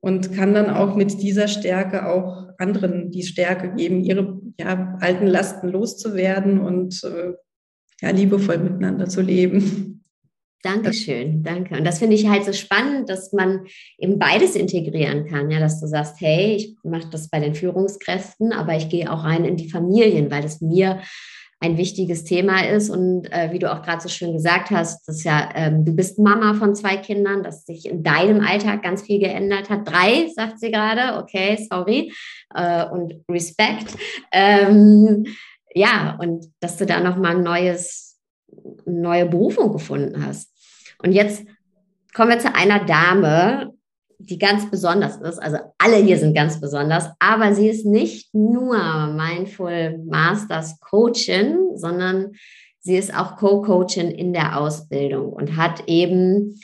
und 0.00 0.32
kann 0.32 0.54
dann 0.54 0.70
auch 0.70 0.96
mit 0.96 1.22
dieser 1.22 1.48
Stärke 1.48 2.06
auch 2.06 2.48
anderen 2.58 3.10
die 3.10 3.22
Stärke 3.22 3.74
geben, 3.74 4.02
ihre 4.02 4.40
ja, 4.58 4.96
alten 5.00 5.26
Lasten 5.26 5.68
loszuwerden 5.68 6.58
und 6.58 7.02
äh, 7.04 7.32
ja, 8.00 8.10
liebevoll 8.10 8.58
miteinander 8.58 9.08
zu 9.08 9.20
leben. 9.20 10.04
Dankeschön, 10.62 11.42
danke. 11.42 11.74
Und 11.76 11.84
das 11.84 12.00
finde 12.00 12.16
ich 12.16 12.28
halt 12.28 12.44
so 12.44 12.52
spannend, 12.52 13.08
dass 13.08 13.32
man 13.32 13.66
eben 13.98 14.18
beides 14.18 14.56
integrieren 14.56 15.26
kann, 15.26 15.50
ja, 15.50 15.58
dass 15.58 15.80
du 15.80 15.86
sagst, 15.86 16.20
hey, 16.20 16.54
ich 16.56 16.76
mache 16.82 17.08
das 17.10 17.30
bei 17.30 17.40
den 17.40 17.54
Führungskräften, 17.54 18.52
aber 18.52 18.76
ich 18.76 18.90
gehe 18.90 19.10
auch 19.10 19.24
rein 19.24 19.46
in 19.46 19.56
die 19.56 19.70
Familien, 19.70 20.30
weil 20.30 20.44
es 20.44 20.60
mir 20.60 21.00
ein 21.60 21.76
wichtiges 21.76 22.24
Thema 22.24 22.66
ist. 22.66 22.90
Und 22.90 23.30
äh, 23.30 23.52
wie 23.52 23.58
du 23.58 23.70
auch 23.70 23.82
gerade 23.82 24.00
so 24.00 24.08
schön 24.08 24.32
gesagt 24.32 24.70
hast, 24.70 25.06
dass 25.06 25.22
ja, 25.24 25.50
ähm, 25.54 25.84
du 25.84 25.94
bist 25.94 26.18
Mama 26.18 26.54
von 26.54 26.74
zwei 26.74 26.96
Kindern, 26.96 27.42
dass 27.42 27.66
sich 27.66 27.86
in 27.86 28.02
deinem 28.02 28.40
Alltag 28.40 28.82
ganz 28.82 29.02
viel 29.02 29.20
geändert 29.20 29.68
hat. 29.68 29.86
Drei, 29.86 30.28
sagt 30.34 30.58
sie 30.58 30.70
gerade, 30.70 31.18
okay, 31.18 31.58
sorry. 31.70 32.12
Äh, 32.54 32.86
und 32.86 33.14
Respekt. 33.30 33.94
Ähm, 34.32 35.26
ja, 35.74 36.18
und 36.20 36.46
dass 36.60 36.78
du 36.78 36.86
da 36.86 37.00
nochmal 37.00 37.36
ein 37.36 37.42
neues, 37.42 38.18
neue 38.86 39.26
Berufung 39.26 39.72
gefunden 39.72 40.24
hast. 40.24 40.50
Und 41.02 41.12
jetzt 41.12 41.44
kommen 42.14 42.30
wir 42.30 42.38
zu 42.38 42.54
einer 42.54 42.84
Dame, 42.84 43.72
die 44.20 44.38
ganz 44.38 44.70
besonders 44.70 45.16
ist. 45.16 45.38
Also 45.38 45.58
alle 45.78 45.96
hier 45.96 46.18
sind 46.18 46.34
ganz 46.34 46.60
besonders, 46.60 47.08
aber 47.18 47.54
sie 47.54 47.68
ist 47.68 47.86
nicht 47.86 48.34
nur 48.34 48.76
Mindful 49.08 49.98
Masters 50.06 50.78
Coachin, 50.80 51.76
sondern 51.76 52.32
sie 52.80 52.96
ist 52.96 53.14
auch 53.14 53.36
Co-Coachin 53.36 54.10
in 54.10 54.32
der 54.32 54.58
Ausbildung 54.58 55.32
und 55.32 55.56
hat 55.56 55.84
eben 55.86 56.60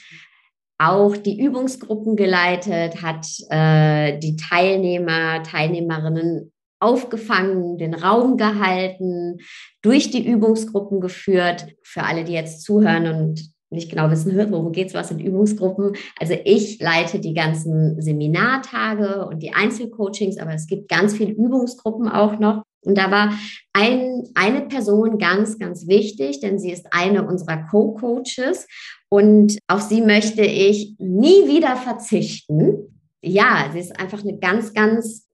auch 0.79 1.17
die 1.17 1.41
Übungsgruppen 1.41 2.17
geleitet, 2.17 3.03
hat 3.03 3.27
äh, 3.49 4.19
die 4.19 4.37
Teilnehmer, 4.37 5.43
Teilnehmerinnen 5.43 6.53
aufgefangen, 6.81 7.79
den 7.79 7.95
Raum 7.95 8.37
gehalten, 8.37 9.39
durch 9.81 10.11
die 10.11 10.27
Übungsgruppen 10.27 11.01
geführt. 11.01 11.67
Für 11.83 12.03
alle, 12.03 12.25
die 12.25 12.35
jetzt 12.35 12.63
zuhören 12.63 13.07
und 13.07 13.56
nicht 13.71 13.91
genau 13.91 14.11
wissen, 14.11 14.37
worum 14.51 14.73
geht 14.73 14.89
es, 14.89 14.95
was 14.95 15.09
sind 15.09 15.21
Übungsgruppen. 15.21 15.97
Also 16.19 16.35
ich 16.45 16.81
leite 16.81 17.19
die 17.19 17.35
ganzen 17.35 18.01
Seminartage 18.01 19.27
und 19.27 19.43
die 19.43 19.53
Einzelcoachings, 19.53 20.39
aber 20.39 20.55
es 20.55 20.67
gibt 20.67 20.89
ganz 20.89 21.17
viele 21.17 21.33
Übungsgruppen 21.33 22.09
auch 22.09 22.39
noch. 22.39 22.63
Und 22.83 22.97
da 22.97 23.11
war 23.11 23.37
ein, 23.73 24.23
eine 24.35 24.63
Person 24.63 25.19
ganz, 25.19 25.59
ganz 25.59 25.89
wichtig, 25.89 26.39
denn 26.41 26.61
sie 26.61 26.71
ist 26.71 26.87
eine 26.93 27.27
unserer 27.27 27.67
Co-Coaches 27.69 28.69
und 29.09 29.59
auf 29.67 29.81
sie 29.83 30.01
möchte 30.01 30.43
ich 30.43 30.95
nie 30.99 31.49
wieder 31.49 31.77
verzichten. 31.77 33.01
Ja, 33.23 33.69
sie 33.73 33.81
ist 33.81 33.99
einfach 33.99 34.23
eine 34.23 34.39
ganz, 34.39 34.73
ganz 34.73 35.27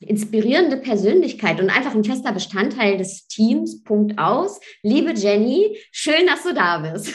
inspirierende 0.00 0.76
Persönlichkeit 0.76 1.60
und 1.60 1.70
einfach 1.70 1.94
ein 1.94 2.04
fester 2.04 2.32
Bestandteil 2.32 2.98
des 2.98 3.26
Teams. 3.28 3.82
Punkt 3.82 4.18
aus. 4.18 4.60
Liebe 4.82 5.12
Jenny, 5.12 5.78
schön, 5.92 6.26
dass 6.26 6.42
du 6.42 6.54
da 6.54 6.78
bist. 6.78 7.14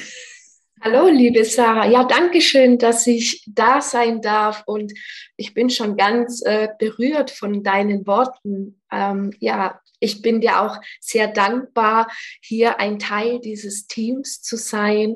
Hallo, 0.82 1.08
liebe 1.08 1.44
Sarah. 1.46 1.88
Ja, 1.88 2.04
danke 2.04 2.42
schön, 2.42 2.78
dass 2.78 3.08
ich 3.08 3.44
da 3.48 3.82
sein 3.82 4.22
darf 4.22 4.64
und 4.68 4.94
ich 5.38 5.54
bin 5.54 5.70
schon 5.70 5.96
ganz 5.96 6.42
äh, 6.42 6.68
berührt 6.78 7.32
von 7.32 7.64
deinen 7.64 8.06
Worten. 8.06 8.82
Ähm, 8.92 9.34
ja, 9.40 9.80
ich 10.00 10.22
bin 10.22 10.42
dir 10.42 10.62
auch 10.62 10.78
sehr 11.00 11.28
dankbar, 11.28 12.08
hier 12.42 12.80
ein 12.80 13.00
Teil 13.00 13.40
dieses 13.40 13.88
Teams 13.88 14.42
zu 14.42 14.58
sein 14.58 15.16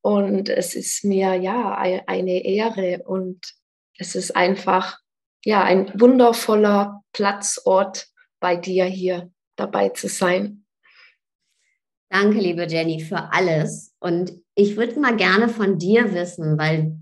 und 0.00 0.48
es 0.48 0.74
ist 0.74 1.04
mir 1.04 1.34
ja 1.34 1.74
eine 1.74 2.44
Ehre 2.44 3.02
und 3.04 3.54
es 3.98 4.14
ist 4.14 4.34
einfach 4.34 4.98
ja 5.44 5.62
ein 5.62 5.92
wundervoller 6.00 7.02
Platzort 7.12 8.06
bei 8.38 8.56
dir 8.56 8.84
hier 8.84 9.30
dabei 9.56 9.90
zu 9.90 10.08
sein. 10.08 10.64
Danke, 12.08 12.38
liebe 12.38 12.66
Jenny, 12.66 13.00
für 13.00 13.32
alles. 13.32 13.94
Und 14.00 14.32
ich 14.60 14.76
würde 14.76 15.00
mal 15.00 15.16
gerne 15.16 15.48
von 15.48 15.78
dir 15.78 16.12
wissen, 16.12 16.58
weil 16.58 16.96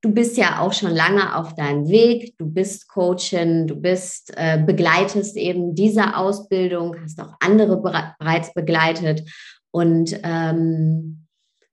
du 0.00 0.12
bist 0.12 0.36
ja 0.36 0.60
auch 0.60 0.72
schon 0.72 0.90
lange 0.90 1.36
auf 1.36 1.54
deinem 1.54 1.88
Weg, 1.88 2.36
du 2.38 2.46
bist 2.46 2.88
Coachin, 2.88 3.66
du 3.66 3.76
bist, 3.76 4.32
äh, 4.36 4.62
begleitest 4.64 5.36
eben 5.36 5.74
diese 5.74 6.16
Ausbildung, 6.16 6.96
hast 7.02 7.20
auch 7.20 7.34
andere 7.40 7.80
bereits 7.80 8.52
begleitet. 8.54 9.22
Und 9.70 10.18
ähm, 10.22 11.26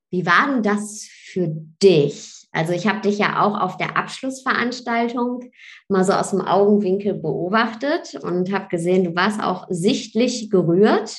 wie 0.10 0.26
war 0.26 0.48
denn 0.48 0.64
das 0.64 1.08
für 1.26 1.48
dich? 1.82 2.48
Also 2.52 2.74
ich 2.74 2.86
habe 2.86 3.02
dich 3.02 3.18
ja 3.18 3.42
auch 3.42 3.58
auf 3.58 3.78
der 3.78 3.96
Abschlussveranstaltung 3.96 5.52
mal 5.88 6.04
so 6.04 6.12
aus 6.12 6.32
dem 6.32 6.42
Augenwinkel 6.42 7.14
beobachtet 7.14 8.16
und 8.22 8.52
habe 8.52 8.68
gesehen, 8.68 9.06
du 9.06 9.16
warst 9.16 9.42
auch 9.42 9.68
sichtlich 9.70 10.50
gerührt. 10.50 11.16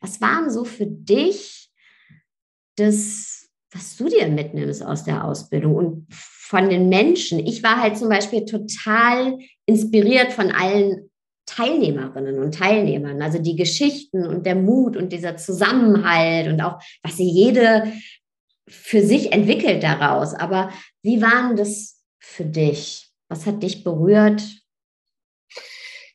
Was 0.00 0.20
waren 0.20 0.50
so 0.50 0.64
für 0.64 0.86
dich 0.86 1.63
das, 2.76 3.48
was 3.72 3.96
du 3.96 4.08
dir 4.08 4.28
mitnimmst 4.28 4.84
aus 4.84 5.04
der 5.04 5.24
Ausbildung 5.24 5.74
und 5.74 6.06
von 6.10 6.68
den 6.68 6.88
Menschen? 6.88 7.38
Ich 7.38 7.62
war 7.62 7.80
halt 7.80 7.96
zum 7.96 8.08
Beispiel 8.08 8.44
total 8.44 9.38
inspiriert 9.66 10.32
von 10.32 10.50
allen 10.50 11.10
Teilnehmerinnen 11.46 12.38
und 12.38 12.54
Teilnehmern, 12.54 13.20
also 13.20 13.38
die 13.38 13.56
Geschichten 13.56 14.26
und 14.26 14.46
der 14.46 14.54
Mut 14.54 14.96
und 14.96 15.12
dieser 15.12 15.36
Zusammenhalt 15.36 16.48
und 16.48 16.60
auch, 16.60 16.80
was 17.02 17.16
sie 17.16 17.28
jede 17.28 17.92
für 18.66 19.02
sich 19.02 19.32
entwickelt 19.32 19.82
daraus. 19.82 20.34
Aber 20.34 20.70
wie 21.02 21.20
waren 21.20 21.56
das 21.56 22.02
für 22.18 22.44
dich? 22.44 23.10
Was 23.28 23.46
hat 23.46 23.62
dich 23.62 23.84
berührt? 23.84 24.42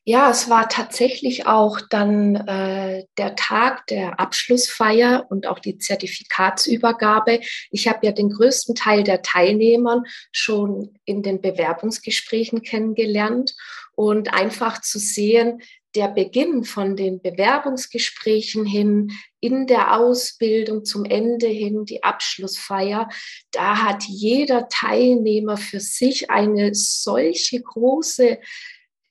Ja, 0.10 0.32
es 0.32 0.50
war 0.50 0.68
tatsächlich 0.70 1.46
auch 1.46 1.80
dann 1.88 2.36
äh, 2.36 3.06
der 3.20 3.36
Tag 3.36 3.86
der 3.86 4.20
Abschlussfeier 4.20 5.28
und 5.30 5.46
auch 5.46 5.60
die 5.60 5.78
Zertifikatsübergabe. 5.78 7.42
Ich 7.70 7.88
habe 7.88 8.08
ja 8.08 8.12
den 8.12 8.32
größten 8.32 8.74
Teil 8.74 9.04
der 9.04 9.22
Teilnehmern 9.22 10.02
schon 10.32 10.98
in 11.06 11.22
den 11.22 11.42
Bewerbungsgesprächen 11.42 12.64
kennengelernt 12.64 13.54
und 13.94 14.34
einfach 14.34 14.82
zu 14.82 14.98
sehen, 14.98 15.62
der 15.94 16.08
Beginn 16.08 16.64
von 16.64 16.96
den 16.96 17.22
Bewerbungsgesprächen 17.22 18.66
hin, 18.66 19.12
in 19.40 19.68
der 19.68 19.96
Ausbildung 19.96 20.86
zum 20.86 21.06
Ende 21.06 21.46
hin, 21.46 21.86
die 21.86 22.02
Abschlussfeier, 22.02 23.10
da 23.52 23.84
hat 23.84 24.06
jeder 24.06 24.70
Teilnehmer 24.70 25.58
für 25.58 25.80
sich 25.80 26.32
eine 26.32 26.74
solche 26.74 27.62
große 27.62 28.40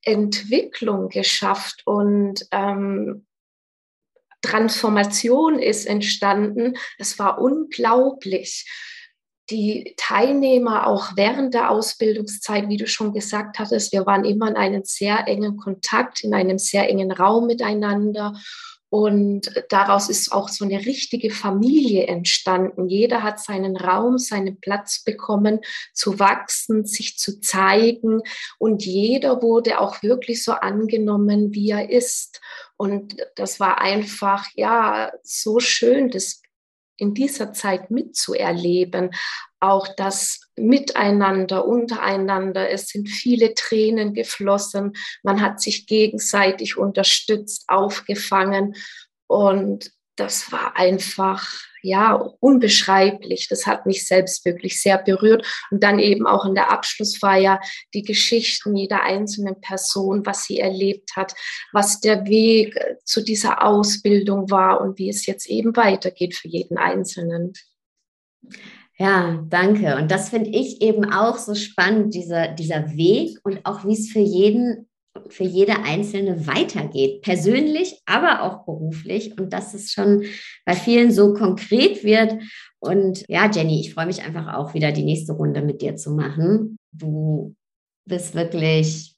Entwicklung 0.08 1.08
geschafft 1.08 1.82
und 1.86 2.46
ähm, 2.50 3.26
Transformation 4.42 5.58
ist 5.58 5.86
entstanden. 5.86 6.74
Es 6.98 7.18
war 7.18 7.40
unglaublich. 7.40 8.66
Die 9.50 9.94
Teilnehmer 9.96 10.86
auch 10.86 11.16
während 11.16 11.54
der 11.54 11.70
Ausbildungszeit, 11.70 12.68
wie 12.68 12.76
du 12.76 12.86
schon 12.86 13.12
gesagt 13.12 13.58
hattest, 13.58 13.92
wir 13.92 14.04
waren 14.04 14.24
immer 14.24 14.48
in 14.48 14.56
einem 14.56 14.82
sehr 14.84 15.26
engen 15.26 15.56
Kontakt, 15.56 16.22
in 16.22 16.34
einem 16.34 16.58
sehr 16.58 16.88
engen 16.88 17.10
Raum 17.10 17.46
miteinander. 17.46 18.34
Und 18.90 19.50
daraus 19.68 20.08
ist 20.08 20.32
auch 20.32 20.48
so 20.48 20.64
eine 20.64 20.86
richtige 20.86 21.30
Familie 21.30 22.06
entstanden. 22.06 22.88
Jeder 22.88 23.22
hat 23.22 23.38
seinen 23.38 23.76
Raum, 23.76 24.18
seinen 24.18 24.60
Platz 24.60 25.04
bekommen, 25.04 25.60
zu 25.92 26.18
wachsen, 26.18 26.86
sich 26.86 27.18
zu 27.18 27.40
zeigen. 27.40 28.22
Und 28.58 28.84
jeder 28.84 29.42
wurde 29.42 29.80
auch 29.80 30.02
wirklich 30.02 30.42
so 30.42 30.52
angenommen, 30.52 31.54
wie 31.54 31.70
er 31.70 31.90
ist. 31.90 32.40
Und 32.76 33.16
das 33.36 33.60
war 33.60 33.80
einfach, 33.80 34.46
ja, 34.54 35.12
so 35.22 35.60
schön, 35.60 36.10
das 36.10 36.42
in 36.98 37.14
dieser 37.14 37.52
Zeit 37.52 37.90
mitzuerleben. 37.90 39.10
Auch 39.60 39.88
das 39.96 40.40
Miteinander, 40.56 41.66
untereinander. 41.66 42.70
Es 42.70 42.88
sind 42.88 43.08
viele 43.08 43.54
Tränen 43.54 44.12
geflossen. 44.12 44.92
Man 45.22 45.40
hat 45.40 45.60
sich 45.60 45.86
gegenseitig 45.86 46.76
unterstützt, 46.76 47.64
aufgefangen. 47.68 48.74
Und 49.26 49.90
das 50.18 50.50
war 50.50 50.76
einfach, 50.76 51.46
ja, 51.82 52.12
unbeschreiblich. 52.40 53.48
Das 53.48 53.66
hat 53.66 53.86
mich 53.86 54.06
selbst 54.06 54.44
wirklich 54.44 54.80
sehr 54.82 54.98
berührt. 54.98 55.46
Und 55.70 55.82
dann 55.82 55.98
eben 55.98 56.26
auch 56.26 56.44
in 56.44 56.54
der 56.54 56.72
Abschlussfeier 56.72 57.60
die 57.94 58.02
Geschichten 58.02 58.76
jeder 58.76 59.02
einzelnen 59.02 59.60
Person, 59.60 60.26
was 60.26 60.44
sie 60.44 60.58
erlebt 60.58 61.16
hat, 61.16 61.34
was 61.72 62.00
der 62.00 62.26
Weg 62.26 62.78
zu 63.04 63.22
dieser 63.22 63.64
Ausbildung 63.64 64.50
war 64.50 64.80
und 64.80 64.98
wie 64.98 65.08
es 65.08 65.26
jetzt 65.26 65.48
eben 65.48 65.76
weitergeht 65.76 66.34
für 66.34 66.48
jeden 66.48 66.78
Einzelnen. 66.78 67.52
Ja, 68.98 69.44
danke. 69.48 69.96
Und 69.96 70.10
das 70.10 70.30
finde 70.30 70.50
ich 70.50 70.82
eben 70.82 71.12
auch 71.12 71.38
so 71.38 71.54
spannend, 71.54 72.14
dieser, 72.14 72.48
dieser 72.48 72.96
Weg 72.96 73.38
und 73.44 73.64
auch 73.64 73.84
wie 73.84 73.92
es 73.92 74.10
für 74.10 74.18
jeden, 74.18 74.87
für 75.28 75.44
jede 75.44 75.84
Einzelne 75.84 76.46
weitergeht. 76.46 77.22
Persönlich, 77.22 78.00
aber 78.06 78.42
auch 78.42 78.64
beruflich. 78.64 79.38
Und 79.38 79.52
dass 79.52 79.74
es 79.74 79.92
schon 79.92 80.24
bei 80.64 80.74
vielen 80.74 81.12
so 81.12 81.34
konkret 81.34 82.04
wird. 82.04 82.34
Und 82.80 83.24
ja, 83.28 83.50
Jenny, 83.50 83.80
ich 83.80 83.94
freue 83.94 84.06
mich 84.06 84.22
einfach 84.22 84.54
auch 84.54 84.74
wieder 84.74 84.92
die 84.92 85.04
nächste 85.04 85.32
Runde 85.32 85.62
mit 85.62 85.82
dir 85.82 85.96
zu 85.96 86.12
machen. 86.12 86.78
Du 86.92 87.54
bist 88.06 88.34
wirklich 88.34 89.14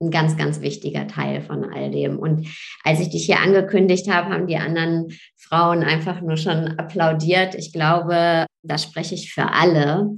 ein 0.00 0.10
ganz, 0.10 0.36
ganz 0.36 0.60
wichtiger 0.60 1.06
Teil 1.06 1.40
von 1.40 1.64
all 1.64 1.90
dem. 1.90 2.18
Und 2.18 2.48
als 2.82 3.00
ich 3.00 3.10
dich 3.10 3.26
hier 3.26 3.40
angekündigt 3.40 4.10
habe, 4.10 4.30
haben 4.30 4.46
die 4.46 4.56
anderen 4.56 5.08
Frauen 5.36 5.82
einfach 5.82 6.20
nur 6.20 6.36
schon 6.36 6.78
applaudiert. 6.78 7.54
Ich 7.54 7.72
glaube, 7.72 8.46
da 8.62 8.78
spreche 8.78 9.14
ich 9.14 9.32
für 9.32 9.52
alle, 9.52 10.16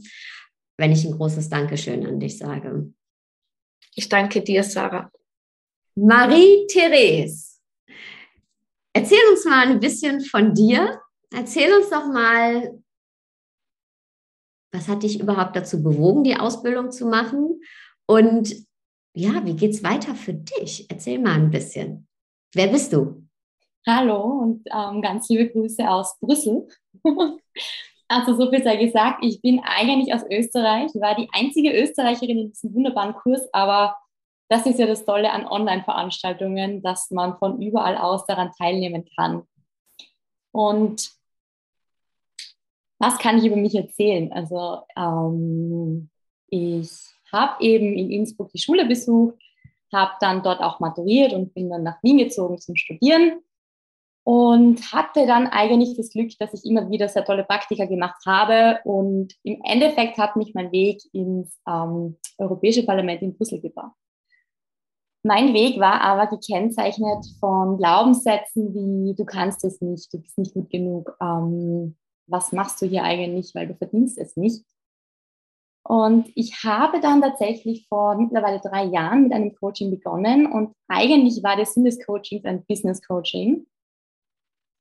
wenn 0.78 0.92
ich 0.92 1.04
ein 1.04 1.12
großes 1.12 1.48
Dankeschön 1.48 2.06
an 2.06 2.20
dich 2.20 2.38
sage. 2.38 2.92
Ich 3.98 4.10
danke 4.10 4.42
dir, 4.42 4.62
Sarah. 4.62 5.10
Marie-Therese, 5.94 7.60
erzähl 8.92 9.18
uns 9.30 9.46
mal 9.46 9.68
ein 9.68 9.80
bisschen 9.80 10.20
von 10.20 10.52
dir. 10.52 11.00
Erzähl 11.32 11.72
uns 11.74 11.88
doch 11.88 12.06
mal, 12.06 12.78
was 14.70 14.86
hat 14.86 15.02
dich 15.02 15.18
überhaupt 15.18 15.56
dazu 15.56 15.82
bewogen, 15.82 16.24
die 16.24 16.36
Ausbildung 16.36 16.90
zu 16.90 17.06
machen? 17.06 17.62
Und 18.04 18.54
ja, 19.14 19.42
wie 19.46 19.56
geht 19.56 19.70
es 19.70 19.82
weiter 19.82 20.14
für 20.14 20.34
dich? 20.34 20.90
Erzähl 20.90 21.18
mal 21.18 21.36
ein 21.36 21.50
bisschen. 21.50 22.06
Wer 22.52 22.66
bist 22.66 22.92
du? 22.92 23.26
Hallo 23.86 24.42
und 24.42 24.66
ähm, 24.70 25.00
ganz 25.00 25.30
liebe 25.30 25.48
Grüße 25.48 25.88
aus 25.88 26.18
Brüssel. 26.20 26.68
also 28.08 28.36
so 28.36 28.50
viel 28.50 28.62
sei 28.62 28.76
gesagt, 28.76 29.24
ich 29.24 29.40
bin 29.42 29.60
eigentlich 29.64 30.14
aus 30.14 30.22
Österreich, 30.30 30.94
war 30.94 31.14
die 31.16 31.28
einzige 31.32 31.72
Österreicherin 31.72 32.38
in 32.38 32.48
diesem 32.50 32.74
wunderbaren 32.74 33.14
Kurs, 33.14 33.42
aber 33.52 33.96
das 34.48 34.64
ist 34.66 34.78
ja 34.78 34.86
das 34.86 35.04
Tolle 35.04 35.32
an 35.32 35.46
Online-Veranstaltungen, 35.46 36.82
dass 36.82 37.10
man 37.10 37.36
von 37.38 37.60
überall 37.60 37.96
aus 37.96 38.26
daran 38.26 38.52
teilnehmen 38.56 39.04
kann. 39.16 39.42
Und 40.52 41.10
was 42.98 43.18
kann 43.18 43.38
ich 43.38 43.44
über 43.44 43.56
mich 43.56 43.74
erzählen? 43.74 44.32
Also 44.32 44.82
ähm, 44.96 46.08
ich 46.48 46.90
habe 47.32 47.62
eben 47.62 47.96
in 47.96 48.10
Innsbruck 48.10 48.52
die 48.52 48.60
Schule 48.60 48.86
besucht, 48.86 49.36
habe 49.92 50.12
dann 50.20 50.42
dort 50.42 50.60
auch 50.60 50.80
maturiert 50.80 51.32
und 51.32 51.52
bin 51.52 51.68
dann 51.68 51.82
nach 51.82 52.02
Wien 52.02 52.18
gezogen 52.18 52.58
zum 52.58 52.76
Studieren 52.76 53.40
und 54.26 54.92
hatte 54.92 55.24
dann 55.24 55.46
eigentlich 55.46 55.96
das 55.96 56.10
Glück, 56.10 56.32
dass 56.40 56.52
ich 56.52 56.68
immer 56.68 56.90
wieder 56.90 57.08
sehr 57.08 57.24
tolle 57.24 57.44
Praktika 57.44 57.84
gemacht 57.84 58.20
habe 58.26 58.80
und 58.82 59.32
im 59.44 59.60
Endeffekt 59.62 60.18
hat 60.18 60.34
mich 60.34 60.52
mein 60.52 60.72
Weg 60.72 61.00
ins 61.12 61.56
ähm, 61.68 62.16
Europäische 62.36 62.84
Parlament 62.84 63.22
in 63.22 63.36
Brüssel 63.36 63.60
gebracht. 63.60 63.94
Mein 65.22 65.54
Weg 65.54 65.78
war 65.78 66.00
aber 66.00 66.26
gekennzeichnet 66.26 67.24
von 67.38 67.76
Glaubenssätzen 67.76 68.74
wie 68.74 69.14
du 69.14 69.24
kannst 69.24 69.64
es 69.64 69.80
nicht, 69.80 70.12
du 70.12 70.18
bist 70.18 70.36
nicht 70.38 70.54
gut 70.54 70.70
genug, 70.70 71.16
ähm, 71.20 71.96
was 72.26 72.50
machst 72.50 72.82
du 72.82 72.86
hier 72.86 73.04
eigentlich, 73.04 73.54
weil 73.54 73.68
du 73.68 73.76
verdienst 73.76 74.18
es 74.18 74.36
nicht. 74.36 74.64
Und 75.84 76.32
ich 76.34 76.64
habe 76.64 77.00
dann 77.00 77.22
tatsächlich 77.22 77.86
vor 77.88 78.16
mittlerweile 78.16 78.58
drei 78.58 78.86
Jahren 78.86 79.22
mit 79.22 79.32
einem 79.32 79.54
Coaching 79.54 79.92
begonnen 79.92 80.50
und 80.50 80.72
eigentlich 80.88 81.44
war 81.44 81.54
der 81.54 81.66
Sinn 81.66 81.84
des 81.84 82.04
Coachings 82.04 82.44
ein 82.44 82.64
Business 82.66 83.00
Coaching 83.06 83.66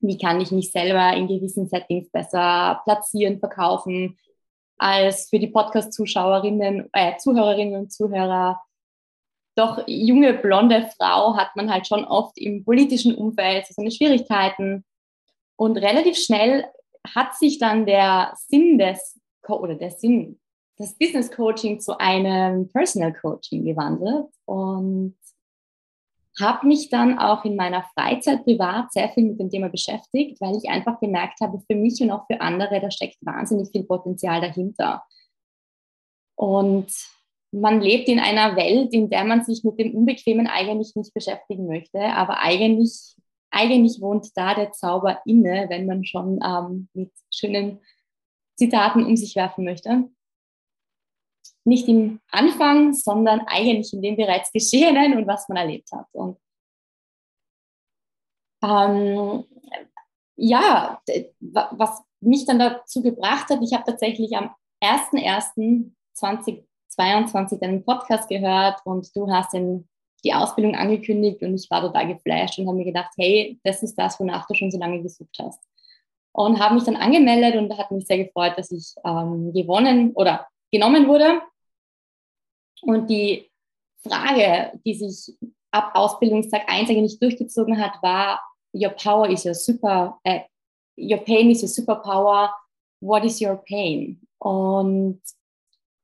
wie 0.08 0.18
kann 0.18 0.42
ich 0.42 0.52
mich 0.52 0.72
selber 0.72 1.14
in 1.16 1.28
gewissen 1.28 1.68
Settings 1.68 2.10
besser 2.10 2.82
platzieren, 2.84 3.40
verkaufen, 3.40 4.18
als 4.78 5.30
für 5.30 5.40
die 5.40 5.48
Podcast-Zuschauerinnen, 5.48 6.90
äh, 6.94 7.18
Zuhörerinnen 7.18 7.80
und 7.80 7.94
Zuhörer. 7.94 8.62
Doch 9.56 9.88
junge, 9.88 10.34
blonde 10.34 10.90
Frau 10.98 11.38
hat 11.38 11.56
man 11.56 11.72
halt 11.72 11.88
schon 11.88 12.04
oft 12.04 12.38
im 12.38 12.66
politischen 12.66 13.16
Umfeld 13.16 13.66
so 13.68 13.74
seine 13.74 13.92
Schwierigkeiten. 13.92 14.84
Und 15.56 15.78
relativ 15.78 16.18
schnell 16.18 16.66
hat 17.16 17.36
sich 17.36 17.60
dann 17.60 17.86
der 17.86 18.34
Sinn 18.36 18.78
des, 18.78 19.20
oder 19.48 19.76
der 19.76 19.92
Sinn 19.92 20.40
des 20.78 20.98
Business 20.98 21.32
Coaching 21.32 21.80
zu 21.80 21.98
einem 21.98 22.68
Personal 22.70 23.14
Coaching 23.14 23.64
gewandelt. 23.64 24.26
Und 24.44 25.16
habe 26.40 26.68
mich 26.68 26.90
dann 26.90 27.18
auch 27.18 27.46
in 27.46 27.56
meiner 27.56 27.84
Freizeit 27.94 28.44
privat 28.44 28.92
sehr 28.92 29.10
viel 29.10 29.24
mit 29.26 29.40
dem 29.40 29.50
Thema 29.50 29.70
beschäftigt, 29.70 30.40
weil 30.42 30.58
ich 30.58 30.70
einfach 30.70 31.00
gemerkt 31.00 31.40
habe, 31.42 31.62
für 31.66 31.76
mich 31.76 32.02
und 32.02 32.12
auch 32.12 32.26
für 32.28 32.42
andere, 32.42 32.82
da 32.82 32.92
steckt 32.92 33.18
wahnsinnig 33.22 33.70
viel 33.72 33.84
Potenzial 33.84 34.42
dahinter. 34.42 35.04
Und 36.36 36.92
man 37.52 37.80
lebt 37.80 38.10
in 38.10 38.20
einer 38.20 38.56
Welt, 38.58 38.94
in 38.94 39.10
der 39.10 39.24
man 39.24 39.46
sich 39.46 39.64
mit 39.64 39.80
dem 39.80 39.96
Unbequemen 39.96 40.48
eigentlich 40.48 40.94
nicht 40.96 41.14
beschäftigen 41.14 41.68
möchte, 41.68 42.00
aber 42.00 42.40
eigentlich, 42.40 43.16
eigentlich 43.50 44.02
wohnt 44.02 44.28
da 44.36 44.54
der 44.54 44.74
Zauber 44.74 45.22
inne, 45.26 45.68
wenn 45.70 45.86
man 45.86 46.04
schon 46.04 46.40
ähm, 46.44 46.90
mit 46.94 47.12
schönen 47.34 47.80
Zitaten 48.58 49.06
um 49.06 49.16
sich 49.16 49.36
werfen 49.38 49.64
möchte 49.64 50.10
nicht 51.66 51.88
im 51.88 52.20
Anfang, 52.32 52.94
sondern 52.94 53.42
eigentlich 53.48 53.92
in 53.94 54.02
dem 54.02 54.16
bereits 54.16 54.52
Geschehenen 54.52 55.18
und 55.18 55.28
was 55.28 55.48
man 55.50 55.58
erlebt 55.58 55.92
hat. 55.92 56.08
Und 56.12 56.38
ähm, 58.64 59.44
ja, 60.38 61.02
was 61.40 62.04
mich 62.22 62.46
dann 62.46 62.60
dazu 62.60 63.02
gebracht 63.02 63.50
hat, 63.50 63.60
ich 63.62 63.74
habe 63.74 63.84
tatsächlich 63.86 64.36
am 64.36 64.52
01.01.2022 64.84 67.60
deinen 67.60 67.84
Podcast 67.84 68.30
gehört 68.30 68.80
und 68.86 69.16
du 69.16 69.32
hast 69.32 69.54
den, 69.54 69.88
die 70.24 70.34
Ausbildung 70.34 70.76
angekündigt 70.76 71.42
und 71.42 71.56
ich 71.56 71.70
war 71.72 71.82
total 71.82 72.08
geflasht 72.08 72.60
und 72.60 72.68
habe 72.68 72.78
mir 72.78 72.86
gedacht, 72.86 73.12
hey, 73.18 73.60
das 73.64 73.82
ist 73.84 73.96
das, 73.96 74.20
wonach 74.20 74.46
du 74.48 74.54
schon 74.54 74.72
so 74.72 74.78
lange 74.78 75.02
gesucht 75.02 75.36
hast. 75.42 75.60
Und 76.32 76.60
habe 76.60 76.76
mich 76.76 76.84
dann 76.84 76.98
angemeldet 76.98 77.56
und 77.56 77.76
hat 77.78 77.92
mich 77.92 78.06
sehr 78.06 78.26
gefreut, 78.26 78.54
dass 78.58 78.72
ich 78.72 78.94
ähm, 79.06 79.54
gewonnen 79.54 80.12
oder 80.14 80.48
genommen 80.72 81.08
wurde. 81.08 81.42
Und 82.82 83.10
die 83.10 83.50
Frage, 84.02 84.80
die 84.86 84.94
sich 84.94 85.36
ab 85.72 85.92
Ausbildungstag 85.94 86.64
1 86.68 86.90
eigentlich 86.90 87.20
durchgezogen 87.20 87.80
hat, 87.80 88.02
war, 88.02 88.42
your 88.74 88.92
power 88.92 89.30
is 89.30 89.46
your 89.46 89.54
super, 89.54 90.20
äh, 90.24 90.42
your 90.98 91.20
pain 91.20 91.50
is 91.50 91.62
your 91.62 91.70
superpower, 91.70 92.54
what 93.02 93.24
is 93.24 93.42
your 93.42 93.56
pain? 93.56 94.22
Und 94.40 95.22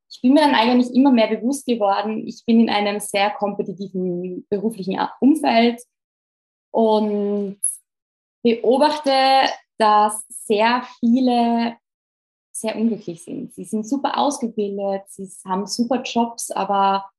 ich 0.09 0.21
bin 0.21 0.33
mir 0.33 0.41
dann 0.41 0.55
eigentlich 0.55 0.93
immer 0.93 1.11
mehr 1.11 1.27
bewusst 1.27 1.65
geworden, 1.65 2.27
ich 2.27 2.43
bin 2.45 2.59
in 2.61 2.69
einem 2.69 2.99
sehr 2.99 3.31
kompetitiven 3.31 4.45
beruflichen 4.49 4.99
Umfeld 5.19 5.81
und 6.71 7.59
beobachte, 8.43 9.49
dass 9.77 10.25
sehr 10.27 10.83
viele 10.99 11.77
sehr 12.51 12.75
unglücklich 12.75 13.23
sind. 13.23 13.53
Sie 13.53 13.63
sind 13.63 13.87
super 13.87 14.17
ausgebildet, 14.17 15.03
sie 15.07 15.29
haben 15.45 15.65
super 15.67 16.01
Jobs, 16.03 16.51
aber 16.51 17.09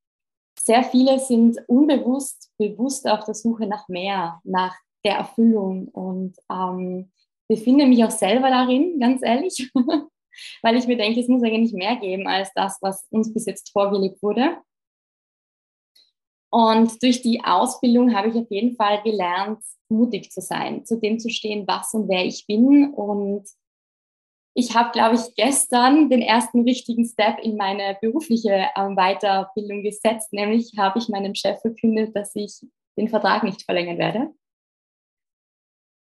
sehr 0.58 0.84
viele 0.84 1.18
sind 1.18 1.58
unbewusst, 1.66 2.52
bewusst 2.58 3.08
auf 3.08 3.24
der 3.24 3.34
Suche 3.34 3.66
nach 3.66 3.88
mehr, 3.88 4.40
nach 4.44 4.76
der 5.04 5.16
Erfüllung 5.16 5.88
und 5.88 6.36
ähm, 6.50 7.10
befinde 7.48 7.86
mich 7.86 8.04
auch 8.04 8.10
selber 8.10 8.50
darin, 8.50 9.00
ganz 9.00 9.22
ehrlich, 9.22 9.70
weil 10.62 10.76
ich 10.76 10.86
mir 10.86 10.96
denke, 10.96 11.20
es 11.20 11.28
muss 11.28 11.42
eigentlich 11.42 11.72
mehr 11.72 11.96
geben 11.96 12.26
als 12.26 12.50
das, 12.54 12.78
was 12.80 13.06
uns 13.10 13.32
bis 13.32 13.46
jetzt 13.46 13.70
vorgelegt 13.72 14.22
wurde. 14.22 14.58
Und 16.50 17.02
durch 17.02 17.22
die 17.22 17.42
Ausbildung 17.42 18.14
habe 18.14 18.28
ich 18.28 18.34
auf 18.34 18.50
jeden 18.50 18.76
Fall 18.76 19.02
gelernt, 19.02 19.64
mutig 19.88 20.30
zu 20.30 20.40
sein, 20.40 20.84
zu 20.84 21.00
dem 21.00 21.18
zu 21.18 21.30
stehen, 21.30 21.66
was 21.66 21.94
und 21.94 22.08
wer 22.08 22.24
ich 22.24 22.46
bin 22.46 22.92
und 22.92 23.48
ich 24.54 24.74
habe, 24.74 24.90
glaube 24.92 25.14
ich, 25.14 25.34
gestern 25.34 26.10
den 26.10 26.20
ersten 26.20 26.62
richtigen 26.62 27.06
Step 27.06 27.38
in 27.42 27.56
meine 27.56 27.96
berufliche 28.00 28.66
ähm, 28.76 28.96
Weiterbildung 28.96 29.82
gesetzt. 29.82 30.32
Nämlich 30.32 30.72
habe 30.76 30.98
ich 30.98 31.08
meinem 31.08 31.34
Chef 31.34 31.60
verkündet, 31.60 32.14
dass 32.14 32.34
ich 32.34 32.60
den 32.98 33.08
Vertrag 33.08 33.44
nicht 33.44 33.62
verlängern 33.62 33.98
werde. 33.98 34.30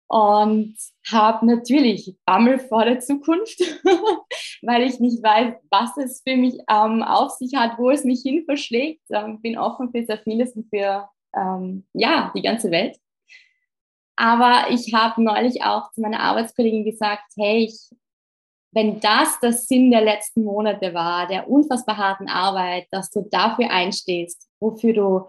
Und 0.08 0.76
habe 1.10 1.46
natürlich 1.46 2.14
Bammel 2.26 2.58
vor 2.58 2.84
der 2.84 3.00
Zukunft, 3.00 3.58
weil 4.62 4.82
ich 4.82 5.00
nicht 5.00 5.22
weiß, 5.22 5.54
was 5.70 5.96
es 5.96 6.20
für 6.20 6.36
mich 6.36 6.58
ähm, 6.68 7.02
auf 7.02 7.30
sich 7.30 7.54
hat, 7.54 7.78
wo 7.78 7.88
es 7.88 8.04
mich 8.04 8.20
hin 8.20 8.44
verschlägt. 8.44 9.02
Ähm, 9.10 9.40
bin 9.40 9.56
offen 9.56 9.90
für 9.90 10.04
sehr 10.04 10.18
vieles 10.18 10.54
und 10.54 10.68
für 10.68 11.08
ähm, 11.34 11.86
ja, 11.94 12.30
die 12.36 12.42
ganze 12.42 12.70
Welt. 12.70 12.98
Aber 14.16 14.70
ich 14.70 14.92
habe 14.92 15.22
neulich 15.22 15.64
auch 15.64 15.90
zu 15.92 16.02
meiner 16.02 16.20
Arbeitskollegin 16.20 16.84
gesagt, 16.84 17.32
hey, 17.38 17.64
ich 17.64 17.88
wenn 18.72 19.00
das 19.00 19.38
der 19.40 19.52
Sinn 19.52 19.90
der 19.90 20.00
letzten 20.00 20.44
Monate 20.44 20.94
war, 20.94 21.26
der 21.26 21.48
unfassbar 21.48 21.98
harten 21.98 22.28
Arbeit, 22.28 22.86
dass 22.90 23.10
du 23.10 23.28
dafür 23.30 23.70
einstehst, 23.70 24.48
wofür 24.60 24.94
du 24.94 25.26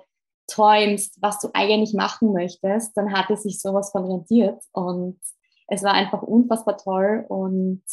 träumst, 0.47 1.21
was 1.21 1.39
du 1.39 1.49
eigentlich 1.53 1.93
machen 1.93 2.33
möchtest, 2.33 2.95
dann 2.97 3.13
hat 3.13 3.29
es 3.29 3.43
sich 3.43 3.59
sowas 3.59 3.91
von 3.91 4.05
rentiert 4.05 4.61
und 4.71 5.19
es 5.67 5.83
war 5.83 5.93
einfach 5.93 6.21
unfassbar 6.21 6.77
toll 6.77 7.25
und 7.27 7.83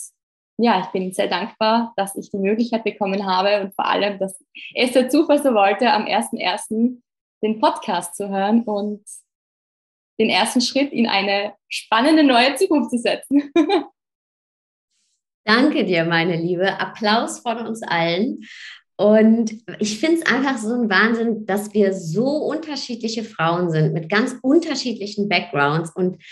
ja, 0.62 0.80
ich 0.80 0.86
bin 0.88 1.12
sehr 1.12 1.28
dankbar, 1.28 1.94
dass 1.96 2.16
ich 2.16 2.30
die 2.30 2.36
Möglichkeit 2.36 2.84
bekommen 2.84 3.24
habe 3.24 3.62
und 3.62 3.74
vor 3.74 3.86
allem, 3.86 4.18
dass 4.18 4.38
es 4.74 4.92
der 4.92 5.08
Zufall 5.08 5.42
so 5.42 5.54
wollte, 5.54 5.90
am 5.90 6.04
1.1. 6.04 7.00
den 7.42 7.60
Podcast 7.60 8.14
zu 8.14 8.28
hören 8.28 8.64
und 8.64 9.02
den 10.20 10.28
ersten 10.28 10.60
Schritt 10.60 10.92
in 10.92 11.08
eine 11.08 11.54
spannende 11.68 12.22
neue 12.22 12.56
Zukunft 12.56 12.90
zu 12.90 12.98
setzen. 12.98 13.50
Danke 15.44 15.84
dir, 15.84 16.04
meine 16.04 16.36
Liebe. 16.36 16.78
Applaus 16.78 17.40
von 17.40 17.58
uns 17.66 17.82
allen. 17.82 18.40
Und 18.96 19.52
ich 19.78 19.98
finde 19.98 20.20
es 20.20 20.26
einfach 20.26 20.58
so 20.58 20.74
ein 20.74 20.90
Wahnsinn, 20.90 21.46
dass 21.46 21.72
wir 21.72 21.94
so 21.94 22.26
unterschiedliche 22.26 23.24
Frauen 23.24 23.70
sind 23.70 23.94
mit 23.94 24.10
ganz 24.10 24.36
unterschiedlichen 24.42 25.28
Backgrounds 25.28 25.90
und 25.94 26.22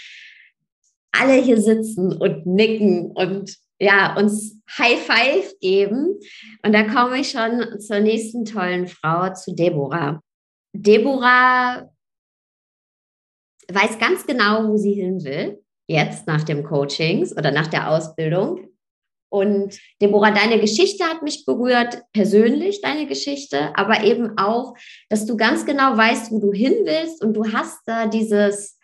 alle 1.13 1.35
hier 1.35 1.61
sitzen 1.61 2.13
und 2.13 2.45
nicken 2.47 3.11
und 3.13 3.57
ja, 3.81 4.15
uns 4.17 4.61
High 4.77 5.01
Five 5.01 5.59
geben. 5.61 6.19
Und 6.63 6.73
da 6.73 6.83
komme 6.83 7.21
ich 7.21 7.31
schon 7.31 7.81
zur 7.81 8.01
nächsten 8.01 8.45
tollen 8.45 8.87
Frau, 8.87 9.33
zu 9.33 9.55
Deborah. 9.55 10.21
Deborah 10.75 11.89
weiß 13.73 13.99
ganz 13.99 14.27
genau, 14.27 14.69
wo 14.69 14.77
sie 14.77 14.95
hin 14.95 15.25
will, 15.25 15.63
jetzt 15.87 16.27
nach 16.27 16.43
dem 16.43 16.65
Coachings 16.65 17.37
oder 17.37 17.51
nach 17.51 17.69
der 17.69 17.91
Ausbildung. 17.91 18.68
Und 19.31 19.79
Deborah, 20.01 20.31
deine 20.31 20.61
Geschichte 20.61 21.05
hat 21.05 21.23
mich 21.23 21.45
berührt, 21.45 22.03
persönlich 22.13 22.81
deine 22.81 23.07
Geschichte, 23.07 23.77
aber 23.77 24.05
eben 24.05 24.39
auch, 24.39 24.75
dass 25.09 25.27
du 25.27 25.37
ganz 25.37 25.67
genau 25.67 25.97
weißt, 25.97 26.33
wo 26.33 26.41
du 26.41 26.53
hin 26.53 26.75
willst 26.85 27.23
und 27.23 27.35
du 27.35 27.53
hast 27.53 27.81
da 27.87 28.07
dieses, 28.07 28.79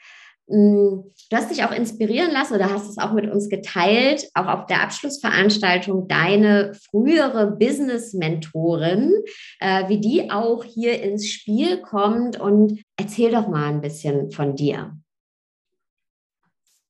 hm, 0.48 1.04
du 1.30 1.37
hast 1.37 1.50
dich 1.50 1.64
auch 1.64 1.72
inspirieren 1.72 2.30
lassen 2.30 2.54
oder 2.54 2.70
hast 2.70 2.88
es 2.88 2.98
auch 2.98 3.12
mit 3.12 3.30
uns 3.30 3.48
geteilt, 3.48 4.28
auch 4.35 4.46
auf 4.46 4.66
der 4.66 4.83
Abschlussveranstaltung, 4.83 6.09
deine 6.09 6.72
frühere 6.90 7.52
Business-Mentorin, 7.52 9.14
äh, 9.61 9.88
wie 9.88 10.00
die 10.00 10.30
auch 10.30 10.62
hier 10.64 11.02
ins 11.02 11.28
Spiel 11.28 11.80
kommt. 11.80 12.38
Und 12.38 12.83
erzähl 12.96 13.30
doch 13.30 13.48
mal 13.48 13.68
ein 13.68 13.80
bisschen 13.80 14.30
von 14.30 14.54
dir. 14.54 14.92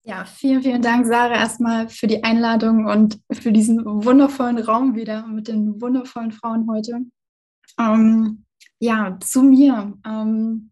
Ja, 0.07 0.27
vielen, 0.27 0.63
vielen 0.63 0.83
Dank, 0.83 1.07
Sarah, 1.07 1.35
erstmal 1.35 1.89
für 1.89 2.07
die 2.07 2.23
Einladung 2.25 2.85
und 2.87 3.19
für 3.33 3.53
diesen 3.53 3.83
wundervollen 3.87 4.59
Raum 4.59 4.95
wieder 4.95 5.27
mit 5.27 5.49
den 5.49 5.81
wundervollen 5.81 6.31
Frauen 6.31 6.69
heute. 6.71 7.01
Ähm, 7.81 8.45
Ja, 8.79 9.19
zu 9.21 9.43
mir. 9.43 9.95
Ähm, 10.07 10.71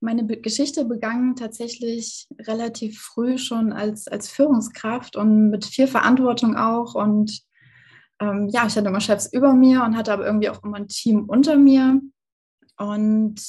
meine 0.00 0.24
Be 0.24 0.40
Geschichte 0.40 0.84
begann 0.84 1.36
tatsächlich 1.36 2.26
relativ 2.40 3.00
früh 3.00 3.38
schon 3.38 3.72
als, 3.72 4.08
als 4.08 4.28
Führungskraft 4.28 5.14
und 5.14 5.50
mit 5.50 5.64
viel 5.64 5.86
Verantwortung 5.86 6.56
auch. 6.56 6.96
Und 6.96 7.42
ähm, 8.20 8.48
ja, 8.52 8.66
ich 8.66 8.76
hatte 8.76 8.88
immer 8.88 9.00
Chefs 9.00 9.32
über 9.32 9.54
mir 9.54 9.84
und 9.84 9.96
hatte 9.96 10.12
aber 10.12 10.26
irgendwie 10.26 10.50
auch 10.50 10.62
immer 10.64 10.78
ein 10.78 10.88
Team 10.88 11.26
unter 11.28 11.56
mir 11.56 12.00
und 12.76 13.40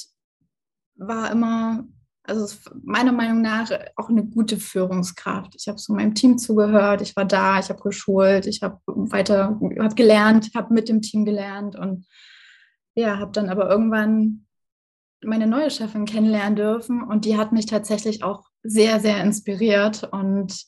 war 0.94 1.32
immer, 1.32 1.84
also 2.26 2.56
meiner 2.82 3.12
Meinung 3.12 3.42
nach, 3.42 3.70
auch 3.96 4.08
eine 4.08 4.24
gute 4.24 4.56
Führungskraft. 4.56 5.54
Ich 5.56 5.68
habe 5.68 5.78
so 5.78 5.94
meinem 5.94 6.14
Team 6.14 6.38
zugehört, 6.38 7.00
ich 7.00 7.16
war 7.16 7.24
da, 7.24 7.58
ich 7.58 7.68
habe 7.68 7.82
geschult, 7.82 8.46
ich 8.46 8.62
habe 8.62 8.80
weiter, 8.86 9.58
habe 9.78 9.94
gelernt, 9.94 10.50
habe 10.54 10.74
mit 10.74 10.88
dem 10.88 11.02
Team 11.02 11.24
gelernt 11.24 11.76
und 11.76 12.06
ja, 12.94 13.18
habe 13.18 13.32
dann 13.32 13.48
aber 13.48 13.68
irgendwann 13.68 14.46
meine 15.24 15.46
neue 15.46 15.70
Chefin 15.70 16.04
kennenlernen 16.04 16.56
dürfen 16.56 17.02
und 17.02 17.24
die 17.24 17.36
hat 17.36 17.52
mich 17.52 17.66
tatsächlich 17.66 18.22
auch 18.22 18.44
sehr, 18.62 19.00
sehr 19.00 19.22
inspiriert. 19.22 20.04
Und 20.10 20.66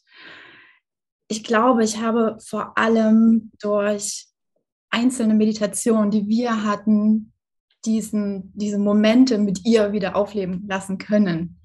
ich 1.29 1.45
glaube, 1.45 1.85
ich 1.85 2.01
habe 2.01 2.39
vor 2.41 2.77
allem 2.79 3.51
durch 3.61 4.27
einzelne 4.91 5.35
Meditationen, 5.35 6.11
die 6.11 6.27
wir 6.29 6.65
hatten, 6.65 7.33
diesen, 7.85 8.53
diese 8.55 8.79
Momente 8.79 9.39
mit 9.39 9.65
ihr 9.65 9.93
wieder 9.93 10.17
aufleben 10.17 10.67
lassen 10.69 10.99
können. 10.99 11.61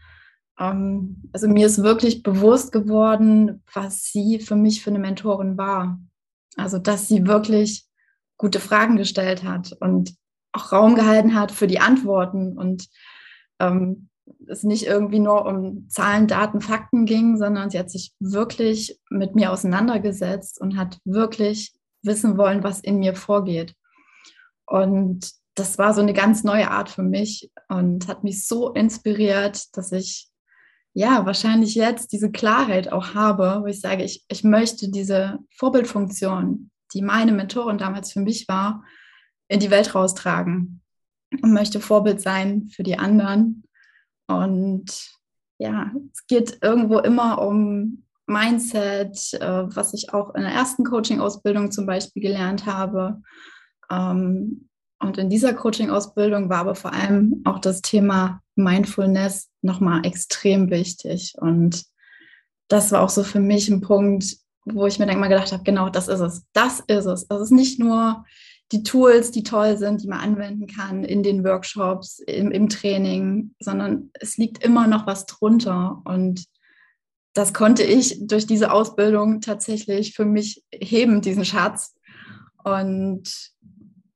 Ähm, 0.60 1.30
also 1.32 1.48
mir 1.48 1.66
ist 1.66 1.84
wirklich 1.84 2.24
bewusst 2.24 2.72
geworden, 2.72 3.64
was 3.74 4.04
sie 4.04 4.40
für 4.40 4.56
mich 4.56 4.84
für 4.84 4.90
eine 4.90 5.00
Mentorin 5.00 5.58
war. 5.58 6.00
Also 6.56 6.78
dass 6.78 7.08
sie 7.08 7.26
wirklich 7.26 7.88
gute 8.38 8.60
Fragen 8.60 8.98
gestellt 8.98 9.44
hat 9.44 9.76
und 9.80 10.16
auch 10.52 10.72
Raum 10.72 10.96
gehalten 10.96 11.34
hat 11.34 11.52
für 11.52 11.68
die 11.68 11.80
Antworten 11.80 12.58
und 12.58 12.88
ähm, 13.60 14.10
es 14.48 14.64
nicht 14.64 14.86
irgendwie 14.86 15.20
nur 15.20 15.46
um 15.46 15.90
Zahlen, 15.90 16.28
Daten, 16.28 16.62
Fakten 16.62 17.06
ging, 17.06 17.38
sondern 17.38 17.70
sie 17.70 17.80
hat 17.80 17.90
sich 17.90 18.14
wirklich 18.20 19.00
mit 19.10 19.36
mir 19.36 19.52
auseinandergesetzt 19.52 20.62
und 20.62 20.78
hat 20.78 21.00
wirklich 21.06 21.74
wissen 22.04 22.38
wollen, 22.38 22.64
was 22.64 22.80
in 22.80 23.00
mir 23.00 23.16
vorgeht. 23.16 23.76
Und 24.66 25.32
das 25.56 25.78
war 25.78 25.94
so 25.94 26.02
eine 26.02 26.14
ganz 26.14 26.44
neue 26.44 26.72
Art 26.72 26.90
für 26.90 27.04
mich 27.04 27.52
und 27.70 28.08
hat 28.08 28.24
mich 28.24 28.48
so 28.48 28.72
inspiriert, 28.74 29.76
dass 29.78 29.92
ich 29.92 30.30
ja 30.94 31.26
wahrscheinlich 31.26 31.76
jetzt 31.76 32.12
diese 32.12 32.32
Klarheit 32.32 32.92
auch 32.92 33.14
habe, 33.14 33.60
wo 33.62 33.68
ich 33.68 33.82
sage, 33.82 34.04
ich, 34.04 34.24
ich 34.28 34.44
möchte 34.44 34.90
diese 34.90 35.40
Vorbildfunktion, 35.56 36.72
die 36.94 37.02
meine 37.02 37.32
Mentorin 37.32 37.78
damals 37.78 38.12
für 38.12 38.20
mich 38.20 38.48
war, 38.48 38.84
in 39.48 39.60
die 39.60 39.72
Welt 39.72 39.94
raustragen 39.94 40.82
und 41.42 41.54
möchte 41.54 41.80
Vorbild 41.80 42.22
sein 42.22 42.70
für 42.70 42.84
die 42.84 42.98
anderen. 42.98 43.64
Und 44.28 45.12
ja, 45.58 45.92
es 46.12 46.26
geht 46.28 46.60
irgendwo 46.62 47.00
immer 47.00 47.42
um 47.42 48.06
Mindset, 48.26 49.34
äh, 49.34 49.76
was 49.76 49.94
ich 49.94 50.14
auch 50.14 50.34
in 50.36 50.42
der 50.42 50.52
ersten 50.52 50.84
Coaching-Ausbildung 50.84 51.72
zum 51.72 51.86
Beispiel 51.86 52.22
gelernt 52.22 52.66
habe. 52.66 53.22
Ähm, 53.92 54.70
und 55.04 55.18
in 55.18 55.30
dieser 55.30 55.54
Coaching-Ausbildung 55.54 56.50
war 56.50 56.60
aber 56.60 56.76
vor 56.76 56.94
allem 56.94 57.42
auch 57.44 57.60
das 57.60 57.82
Thema 57.82 58.42
Mindfulness 58.56 59.50
nochmal 59.62 60.06
extrem 60.06 60.70
wichtig. 60.70 61.36
Und 61.38 61.84
das 62.70 62.92
war 62.92 63.02
auch 63.02 63.10
so 63.10 63.24
für 63.24 63.40
mich 63.40 63.70
ein 63.70 63.82
Punkt, 63.82 64.38
wo 64.66 64.86
ich 64.86 65.00
mir 65.00 65.06
dann 65.06 65.20
mal 65.20 65.28
gedacht 65.28 65.52
habe, 65.52 65.64
genau, 65.64 65.90
das 65.90 66.08
ist 66.08 66.22
es. 66.22 66.46
Das 66.54 66.80
ist 66.88 67.06
es. 67.06 67.28
Das 67.28 67.42
ist 67.42 67.52
nicht 67.52 67.80
nur 67.80 68.24
die 68.72 68.84
Tools, 68.84 69.32
die 69.32 69.44
toll 69.44 69.78
sind, 69.78 70.02
die 70.02 70.08
man 70.08 70.20
anwenden 70.20 70.68
kann 70.68 71.04
in 71.04 71.22
den 71.22 71.44
Workshops, 71.44 72.20
im, 72.20 72.52
im 72.52 72.70
Training, 72.70 73.54
sondern 73.60 74.10
es 74.14 74.38
liegt 74.38 74.64
immer 74.64 74.88
noch 74.88 75.06
was 75.06 75.26
drunter. 75.26 76.02
Und 76.06 76.46
das 77.34 77.54
konnte 77.54 77.84
ich 77.84 78.26
durch 78.26 78.48
diese 78.48 78.72
Ausbildung 78.72 79.42
tatsächlich 79.42 80.16
für 80.16 80.26
mich 80.26 80.64
heben, 80.72 81.22
diesen 81.22 81.46
Schatz. 81.46 81.94
Und 82.64 83.52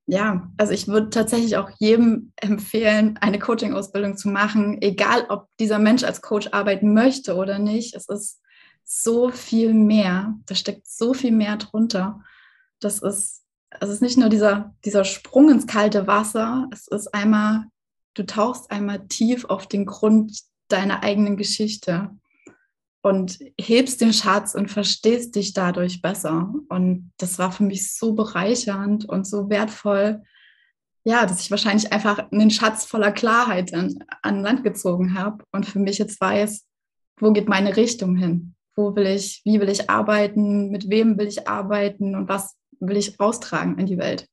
ja, 0.08 0.50
also 0.58 0.74
ich 0.74 0.88
würde 0.88 1.10
tatsächlich 1.10 1.58
auch 1.58 1.70
jedem 1.80 2.32
empfehlen, 2.38 3.18
eine 3.22 3.40
Coaching-Ausbildung 3.40 4.18
zu 4.18 4.30
machen, 4.30 4.82
egal 4.82 5.26
ob 5.30 5.48
dieser 5.60 5.80
Mensch 5.80 6.04
als 6.04 6.22
Coach 6.22 6.50
arbeiten 6.52 6.94
möchte 6.94 7.36
oder 7.36 7.60
nicht. 7.60 7.94
Es 7.94 8.08
ist 8.08 8.42
so 8.84 9.30
viel 9.30 9.74
mehr, 9.74 10.36
da 10.46 10.56
steckt 10.56 10.88
so 10.88 11.14
viel 11.14 11.32
mehr 11.32 11.58
drunter. 11.58 12.22
Das 12.80 13.00
ist 13.00 13.44
es 13.70 13.90
ist 13.90 14.02
nicht 14.02 14.18
nur 14.18 14.30
dieser, 14.30 14.76
dieser 14.86 15.04
Sprung 15.04 15.50
ins 15.50 15.68
kalte 15.68 16.08
Wasser, 16.08 16.68
es 16.72 16.88
ist 16.88 17.14
einmal, 17.14 17.66
du 18.14 18.26
tauchst 18.26 18.72
einmal 18.72 19.08
tief 19.08 19.46
auf 19.46 19.68
den 19.68 19.86
Grund 19.86 20.42
deiner 20.68 21.04
eigenen 21.04 21.38
Geschichte 21.38 22.12
und 23.08 23.40
hebst 23.60 24.02
den 24.02 24.14
Schatz 24.14 24.54
und 24.54 24.70
verstehst 24.70 25.36
dich 25.36 25.54
dadurch 25.54 26.02
besser. 26.02 26.54
Und 26.70 27.12
das 27.18 27.40
war 27.40 27.52
für 27.52 27.64
mich 27.64 27.96
so 27.96 28.14
bereichernd 28.14 29.06
und 29.06 29.26
so 29.26 29.50
wertvoll, 29.50 30.24
ja, 31.04 31.26
dass 31.26 31.40
ich 31.40 31.52
wahrscheinlich 31.52 31.94
einfach 31.94 32.32
einen 32.32 32.52
Schatz 32.52 32.86
voller 32.86 33.12
Klarheit 33.12 33.74
an, 33.74 33.98
an 34.22 34.42
Land 34.42 34.64
gezogen 34.64 35.18
habe 35.18 35.44
und 35.52 35.66
für 35.66 35.80
mich 35.80 35.98
jetzt 35.98 36.20
weiß, 36.20 36.66
wo 37.20 37.32
geht 37.32 37.48
meine 37.48 37.78
Richtung 37.78 38.16
hin? 38.16 38.56
Wo 38.76 38.96
will 38.96 39.08
ich, 39.08 39.42
wie 39.46 39.60
will 39.60 39.70
ich 39.70 39.90
arbeiten? 39.90 40.70
Mit 40.70 40.90
wem 40.90 41.18
will 41.18 41.28
ich 41.28 41.48
arbeiten? 41.48 42.16
Und 42.16 42.28
was 42.30 42.58
will 42.80 42.98
ich 42.98 43.20
austragen 43.20 43.78
in 43.78 43.86
die 43.86 43.98
Welt. 43.98 44.28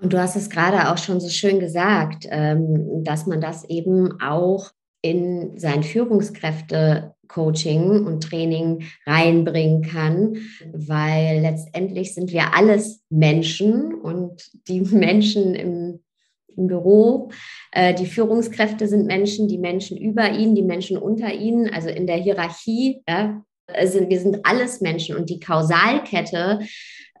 Und 0.00 0.12
du 0.12 0.20
hast 0.20 0.36
es 0.36 0.50
gerade 0.50 0.90
auch 0.90 0.98
schon 0.98 1.20
so 1.20 1.28
schön 1.28 1.58
gesagt, 1.58 2.26
ähm, 2.28 3.02
dass 3.02 3.26
man 3.26 3.40
das 3.40 3.64
eben 3.64 4.20
auch 4.20 4.70
in 5.06 5.58
sein 5.58 5.82
Führungskräfte-Coaching 5.82 8.06
und 8.06 8.22
Training 8.22 8.84
reinbringen 9.06 9.80
kann, 9.82 10.36
weil 10.72 11.40
letztendlich 11.40 12.14
sind 12.14 12.32
wir 12.32 12.54
alles 12.54 13.02
Menschen 13.10 13.92
und 13.94 14.50
die 14.68 14.80
Menschen 14.80 15.54
im, 15.54 16.00
im 16.48 16.66
Büro, 16.66 17.30
äh, 17.72 17.94
die 17.94 18.06
Führungskräfte 18.06 18.88
sind 18.88 19.06
Menschen, 19.06 19.48
die 19.48 19.58
Menschen 19.58 19.96
über 19.96 20.30
ihnen, 20.30 20.54
die 20.54 20.62
Menschen 20.62 20.98
unter 20.98 21.32
ihnen, 21.32 21.72
also 21.72 21.88
in 21.88 22.06
der 22.06 22.16
Hierarchie, 22.16 23.02
ja, 23.08 23.42
also 23.68 24.08
wir 24.08 24.20
sind 24.20 24.38
alles 24.44 24.80
Menschen. 24.80 25.16
Und 25.16 25.28
die 25.28 25.40
Kausalkette, 25.40 26.60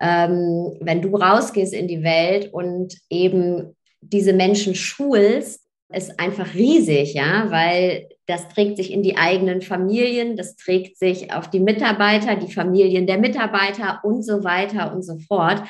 ähm, 0.00 0.76
wenn 0.80 1.02
du 1.02 1.16
rausgehst 1.16 1.74
in 1.74 1.88
die 1.88 2.04
Welt 2.04 2.52
und 2.52 2.96
eben 3.10 3.74
diese 4.00 4.32
Menschen 4.32 4.76
schulst, 4.76 5.65
ist 5.92 6.18
einfach 6.18 6.54
riesig, 6.54 7.14
ja, 7.14 7.50
weil 7.50 8.08
das 8.26 8.48
trägt 8.48 8.76
sich 8.76 8.92
in 8.92 9.02
die 9.02 9.16
eigenen 9.16 9.62
Familien, 9.62 10.36
das 10.36 10.56
trägt 10.56 10.98
sich 10.98 11.32
auf 11.32 11.48
die 11.48 11.60
Mitarbeiter, 11.60 12.34
die 12.34 12.52
Familien 12.52 13.06
der 13.06 13.18
Mitarbeiter 13.18 14.00
und 14.02 14.24
so 14.24 14.42
weiter 14.42 14.92
und 14.92 15.02
so 15.02 15.18
fort. 15.18 15.62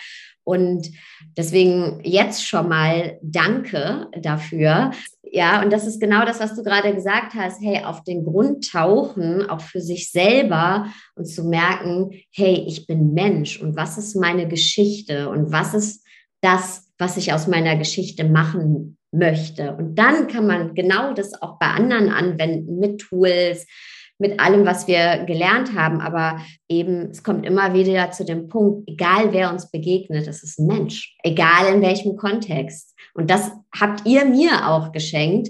Und 0.42 0.90
deswegen 1.37 2.00
jetzt 2.05 2.46
schon 2.46 2.68
mal 2.68 3.18
Danke 3.20 4.07
dafür. 4.18 4.92
Ja, 5.22 5.61
und 5.61 5.72
das 5.72 5.87
ist 5.87 6.00
genau 6.00 6.24
das, 6.24 6.40
was 6.40 6.55
du 6.55 6.62
gerade 6.62 6.94
gesagt 6.94 7.35
hast. 7.35 7.61
Hey, 7.61 7.85
auf 7.85 8.05
den 8.05 8.24
Grund 8.24 8.70
tauchen, 8.70 9.50
auch 9.50 9.61
für 9.61 9.81
sich 9.81 10.11
selber 10.11 10.87
und 11.16 11.26
zu 11.26 11.44
merken, 11.44 12.11
hey, 12.33 12.64
ich 12.66 12.87
bin 12.87 13.12
Mensch 13.12 13.61
und 13.61 13.76
was 13.76 13.98
ist 13.98 14.14
meine 14.14 14.48
Geschichte 14.48 15.29
und 15.29 15.52
was 15.52 15.74
ist 15.74 16.07
das, 16.40 16.92
was 16.96 17.16
ich 17.16 17.33
aus 17.33 17.48
meiner 17.48 17.76
Geschichte 17.76 18.24
machen 18.24 18.96
möchte. 19.12 19.75
Und 19.77 19.97
dann 19.97 20.27
kann 20.27 20.47
man 20.47 20.75
genau 20.75 21.12
das 21.12 21.40
auch 21.40 21.59
bei 21.59 21.66
anderen 21.66 22.11
anwenden 22.11 22.79
mit 22.79 23.01
Tools, 23.01 23.66
mit 24.19 24.40
allem, 24.40 24.64
was 24.64 24.87
wir 24.87 25.25
gelernt 25.25 25.75
haben. 25.75 26.01
Aber 26.01 26.40
eben, 26.69 27.11
es 27.11 27.23
kommt 27.23 27.47
immer 27.47 27.75
wieder 27.75 28.11
zu 28.11 28.25
dem 28.25 28.49
Punkt, 28.49 28.88
egal 28.88 29.33
wer 29.33 29.51
uns 29.53 29.71
begegnet, 29.71 30.27
es 30.27 30.42
ist 30.42 30.59
ein 30.59 30.66
Mensch, 30.66 31.16
egal 31.23 31.75
in 31.75 31.83
welchem 31.83 32.16
Kontext. 32.16 32.95
Und 33.14 33.31
das 33.31 33.51
habt 33.79 34.07
ihr 34.07 34.25
mir 34.25 34.69
auch 34.69 34.92
geschenkt. 34.92 35.49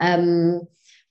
Ähm, 0.00 0.60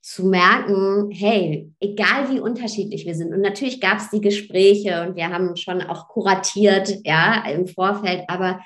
zu 0.05 0.23
merken, 0.27 1.09
hey, 1.11 1.71
egal 1.79 2.29
wie 2.29 2.39
unterschiedlich 2.39 3.07
wir 3.07 3.15
sind, 3.15 3.33
und 3.33 3.41
natürlich 3.41 3.81
gab 3.81 3.97
es 3.97 4.11
die 4.11 4.21
Gespräche 4.21 5.01
und 5.01 5.15
wir 5.15 5.29
haben 5.29 5.55
schon 5.55 5.81
auch 5.81 6.09
kuratiert, 6.09 6.99
ja, 7.03 7.43
im 7.47 7.65
Vorfeld, 7.65 8.21
aber 8.27 8.59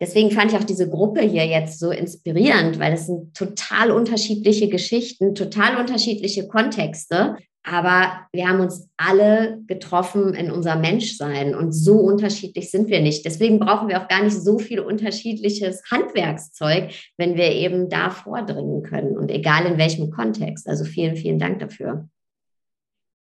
deswegen 0.00 0.30
fand 0.30 0.52
ich 0.52 0.58
auch 0.58 0.64
diese 0.64 0.88
Gruppe 0.88 1.20
hier 1.20 1.46
jetzt 1.46 1.78
so 1.78 1.90
inspirierend, 1.90 2.78
weil 2.78 2.92
es 2.92 3.06
sind 3.06 3.34
total 3.34 3.90
unterschiedliche 3.90 4.68
Geschichten, 4.68 5.34
total 5.34 5.76
unterschiedliche 5.76 6.48
Kontexte. 6.48 7.36
Aber 7.64 8.26
wir 8.32 8.48
haben 8.48 8.60
uns 8.60 8.88
alle 8.96 9.58
getroffen 9.66 10.32
in 10.32 10.50
unser 10.50 10.76
Menschsein 10.76 11.54
und 11.54 11.72
so 11.72 11.98
unterschiedlich 11.98 12.70
sind 12.70 12.88
wir 12.88 13.00
nicht. 13.00 13.26
Deswegen 13.26 13.58
brauchen 13.58 13.88
wir 13.88 14.02
auch 14.02 14.08
gar 14.08 14.22
nicht 14.22 14.40
so 14.40 14.58
viel 14.58 14.80
unterschiedliches 14.80 15.82
Handwerkszeug, 15.90 16.92
wenn 17.18 17.36
wir 17.36 17.52
eben 17.52 17.90
da 17.90 18.10
vordringen 18.10 18.82
können 18.82 19.18
und 19.18 19.30
egal 19.30 19.66
in 19.66 19.76
welchem 19.76 20.10
Kontext. 20.10 20.66
Also 20.66 20.84
vielen, 20.84 21.16
vielen 21.16 21.38
Dank 21.38 21.58
dafür. 21.58 22.08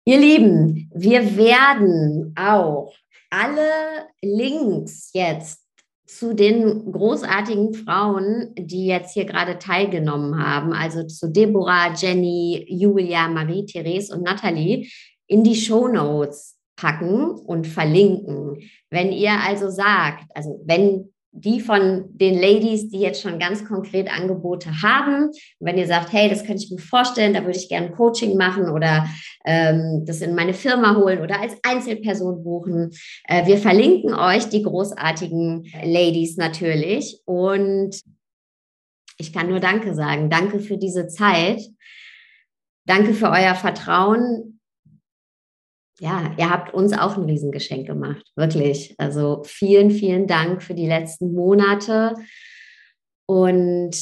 Ihr 0.05 0.19
Lieben, 0.19 0.89
wir 0.93 1.35
werden 1.35 2.33
auch 2.37 2.95
alle 3.29 3.69
Links 4.21 5.11
jetzt 5.13 5.68
zu 6.09 6.33
den 6.33 6.91
großartigen 6.91 7.73
Frauen, 7.75 8.53
die 8.57 8.87
jetzt 8.87 9.13
hier 9.13 9.25
gerade 9.25 9.59
teilgenommen 9.59 10.43
haben, 10.43 10.73
also 10.73 11.03
zu 11.03 11.29
Deborah, 11.29 11.93
Jenny, 11.93 12.65
Julia, 12.67 13.27
Marie, 13.27 13.65
Therese 13.65 14.15
und 14.15 14.23
Nathalie, 14.23 14.89
in 15.27 15.43
die 15.43 15.55
Show 15.55 15.87
Notes 15.87 16.57
packen 16.75 17.29
und 17.29 17.67
verlinken. 17.67 18.57
Wenn 18.89 19.11
ihr 19.11 19.33
also 19.47 19.69
sagt, 19.69 20.25
also 20.33 20.59
wenn 20.65 21.13
die 21.31 21.59
von 21.59 22.05
den 22.09 22.39
Ladies, 22.39 22.89
die 22.89 22.99
jetzt 22.99 23.21
schon 23.21 23.39
ganz 23.39 23.65
konkret 23.65 24.11
Angebote 24.11 24.81
haben. 24.81 25.31
wenn 25.59 25.77
ihr 25.77 25.87
sagt, 25.87 26.11
hey, 26.11 26.29
das 26.29 26.43
könnte 26.43 26.63
ich 26.63 26.71
mir 26.71 26.79
vorstellen, 26.79 27.33
da 27.33 27.41
würde 27.45 27.57
ich 27.57 27.69
gerne 27.69 27.91
Coaching 27.91 28.35
machen 28.35 28.69
oder 28.69 29.07
ähm, 29.45 30.03
das 30.05 30.21
in 30.21 30.35
meine 30.35 30.53
Firma 30.53 30.95
holen 30.95 31.21
oder 31.21 31.39
als 31.39 31.53
Einzelperson 31.63 32.43
buchen. 32.43 32.91
Äh, 33.25 33.45
wir 33.45 33.57
verlinken 33.57 34.13
euch 34.13 34.49
die 34.49 34.63
großartigen 34.63 35.71
Ladies 35.83 36.37
natürlich. 36.37 37.21
Und 37.25 38.01
ich 39.17 39.31
kann 39.31 39.49
nur 39.49 39.59
Danke 39.59 39.93
sagen. 39.93 40.29
Danke 40.29 40.59
für 40.59 40.77
diese 40.77 41.07
Zeit. 41.07 41.61
Danke 42.85 43.13
für 43.13 43.29
euer 43.29 43.53
Vertrauen 43.53 44.58
ja, 45.99 46.33
ihr 46.37 46.49
habt 46.49 46.73
uns 46.73 46.93
auch 46.93 47.17
ein 47.17 47.25
Riesengeschenk 47.25 47.85
gemacht, 47.85 48.25
wirklich. 48.35 48.95
Also 48.97 49.43
vielen, 49.45 49.91
vielen 49.91 50.27
Dank 50.27 50.63
für 50.63 50.73
die 50.73 50.87
letzten 50.87 51.33
Monate. 51.33 52.15
Und 53.25 53.95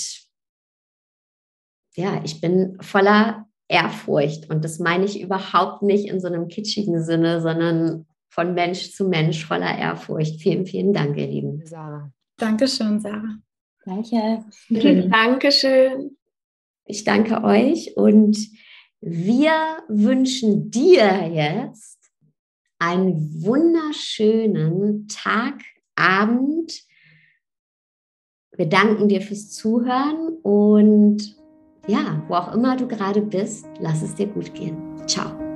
ja, 1.96 2.22
ich 2.24 2.40
bin 2.40 2.78
voller 2.82 3.48
Ehrfurcht 3.68 4.50
und 4.50 4.64
das 4.64 4.80
meine 4.80 5.06
ich 5.06 5.20
überhaupt 5.20 5.82
nicht 5.82 6.08
in 6.08 6.22
so 6.22 6.28
einem 6.28 6.48
kitschigen 6.48 7.04
Sinne, 7.04 7.42
sondern 7.42 8.06
von 8.30 8.54
Mensch 8.54 8.94
zu 8.94 9.08
Mensch 9.10 9.46
voller 9.46 9.78
Ehrfurcht. 9.78 10.40
Vielen, 10.40 10.66
vielen 10.66 10.94
Dank, 10.94 11.18
ihr 11.18 11.28
Lieben. 11.28 11.66
Sarah. 11.66 12.12
Dankeschön, 12.38 13.00
Sarah. 13.00 13.40
Danke. 13.84 14.46
Dankeschön. 14.70 16.18
Ich 16.86 17.04
danke 17.04 17.44
euch 17.44 17.98
und 17.98 18.38
wir 19.02 19.84
wünschen 19.88 20.72
dir 20.72 21.28
jetzt 21.28 21.98
einen 22.80 23.44
wunderschönen 23.44 25.08
Tag, 25.08 25.62
Abend. 25.96 26.84
Wir 28.56 28.68
danken 28.68 29.08
dir 29.08 29.22
fürs 29.22 29.50
Zuhören 29.52 30.38
und 30.44 31.36
ja, 31.88 32.24
wo 32.28 32.36
auch 32.36 32.54
immer 32.54 32.76
du 32.76 32.88
gerade 32.88 33.22
bist, 33.22 33.66
lass 33.80 34.02
es 34.02 34.16
dir 34.16 34.28
gut 34.28 34.54
gehen. 34.54 34.78
Ciao. 35.08 35.47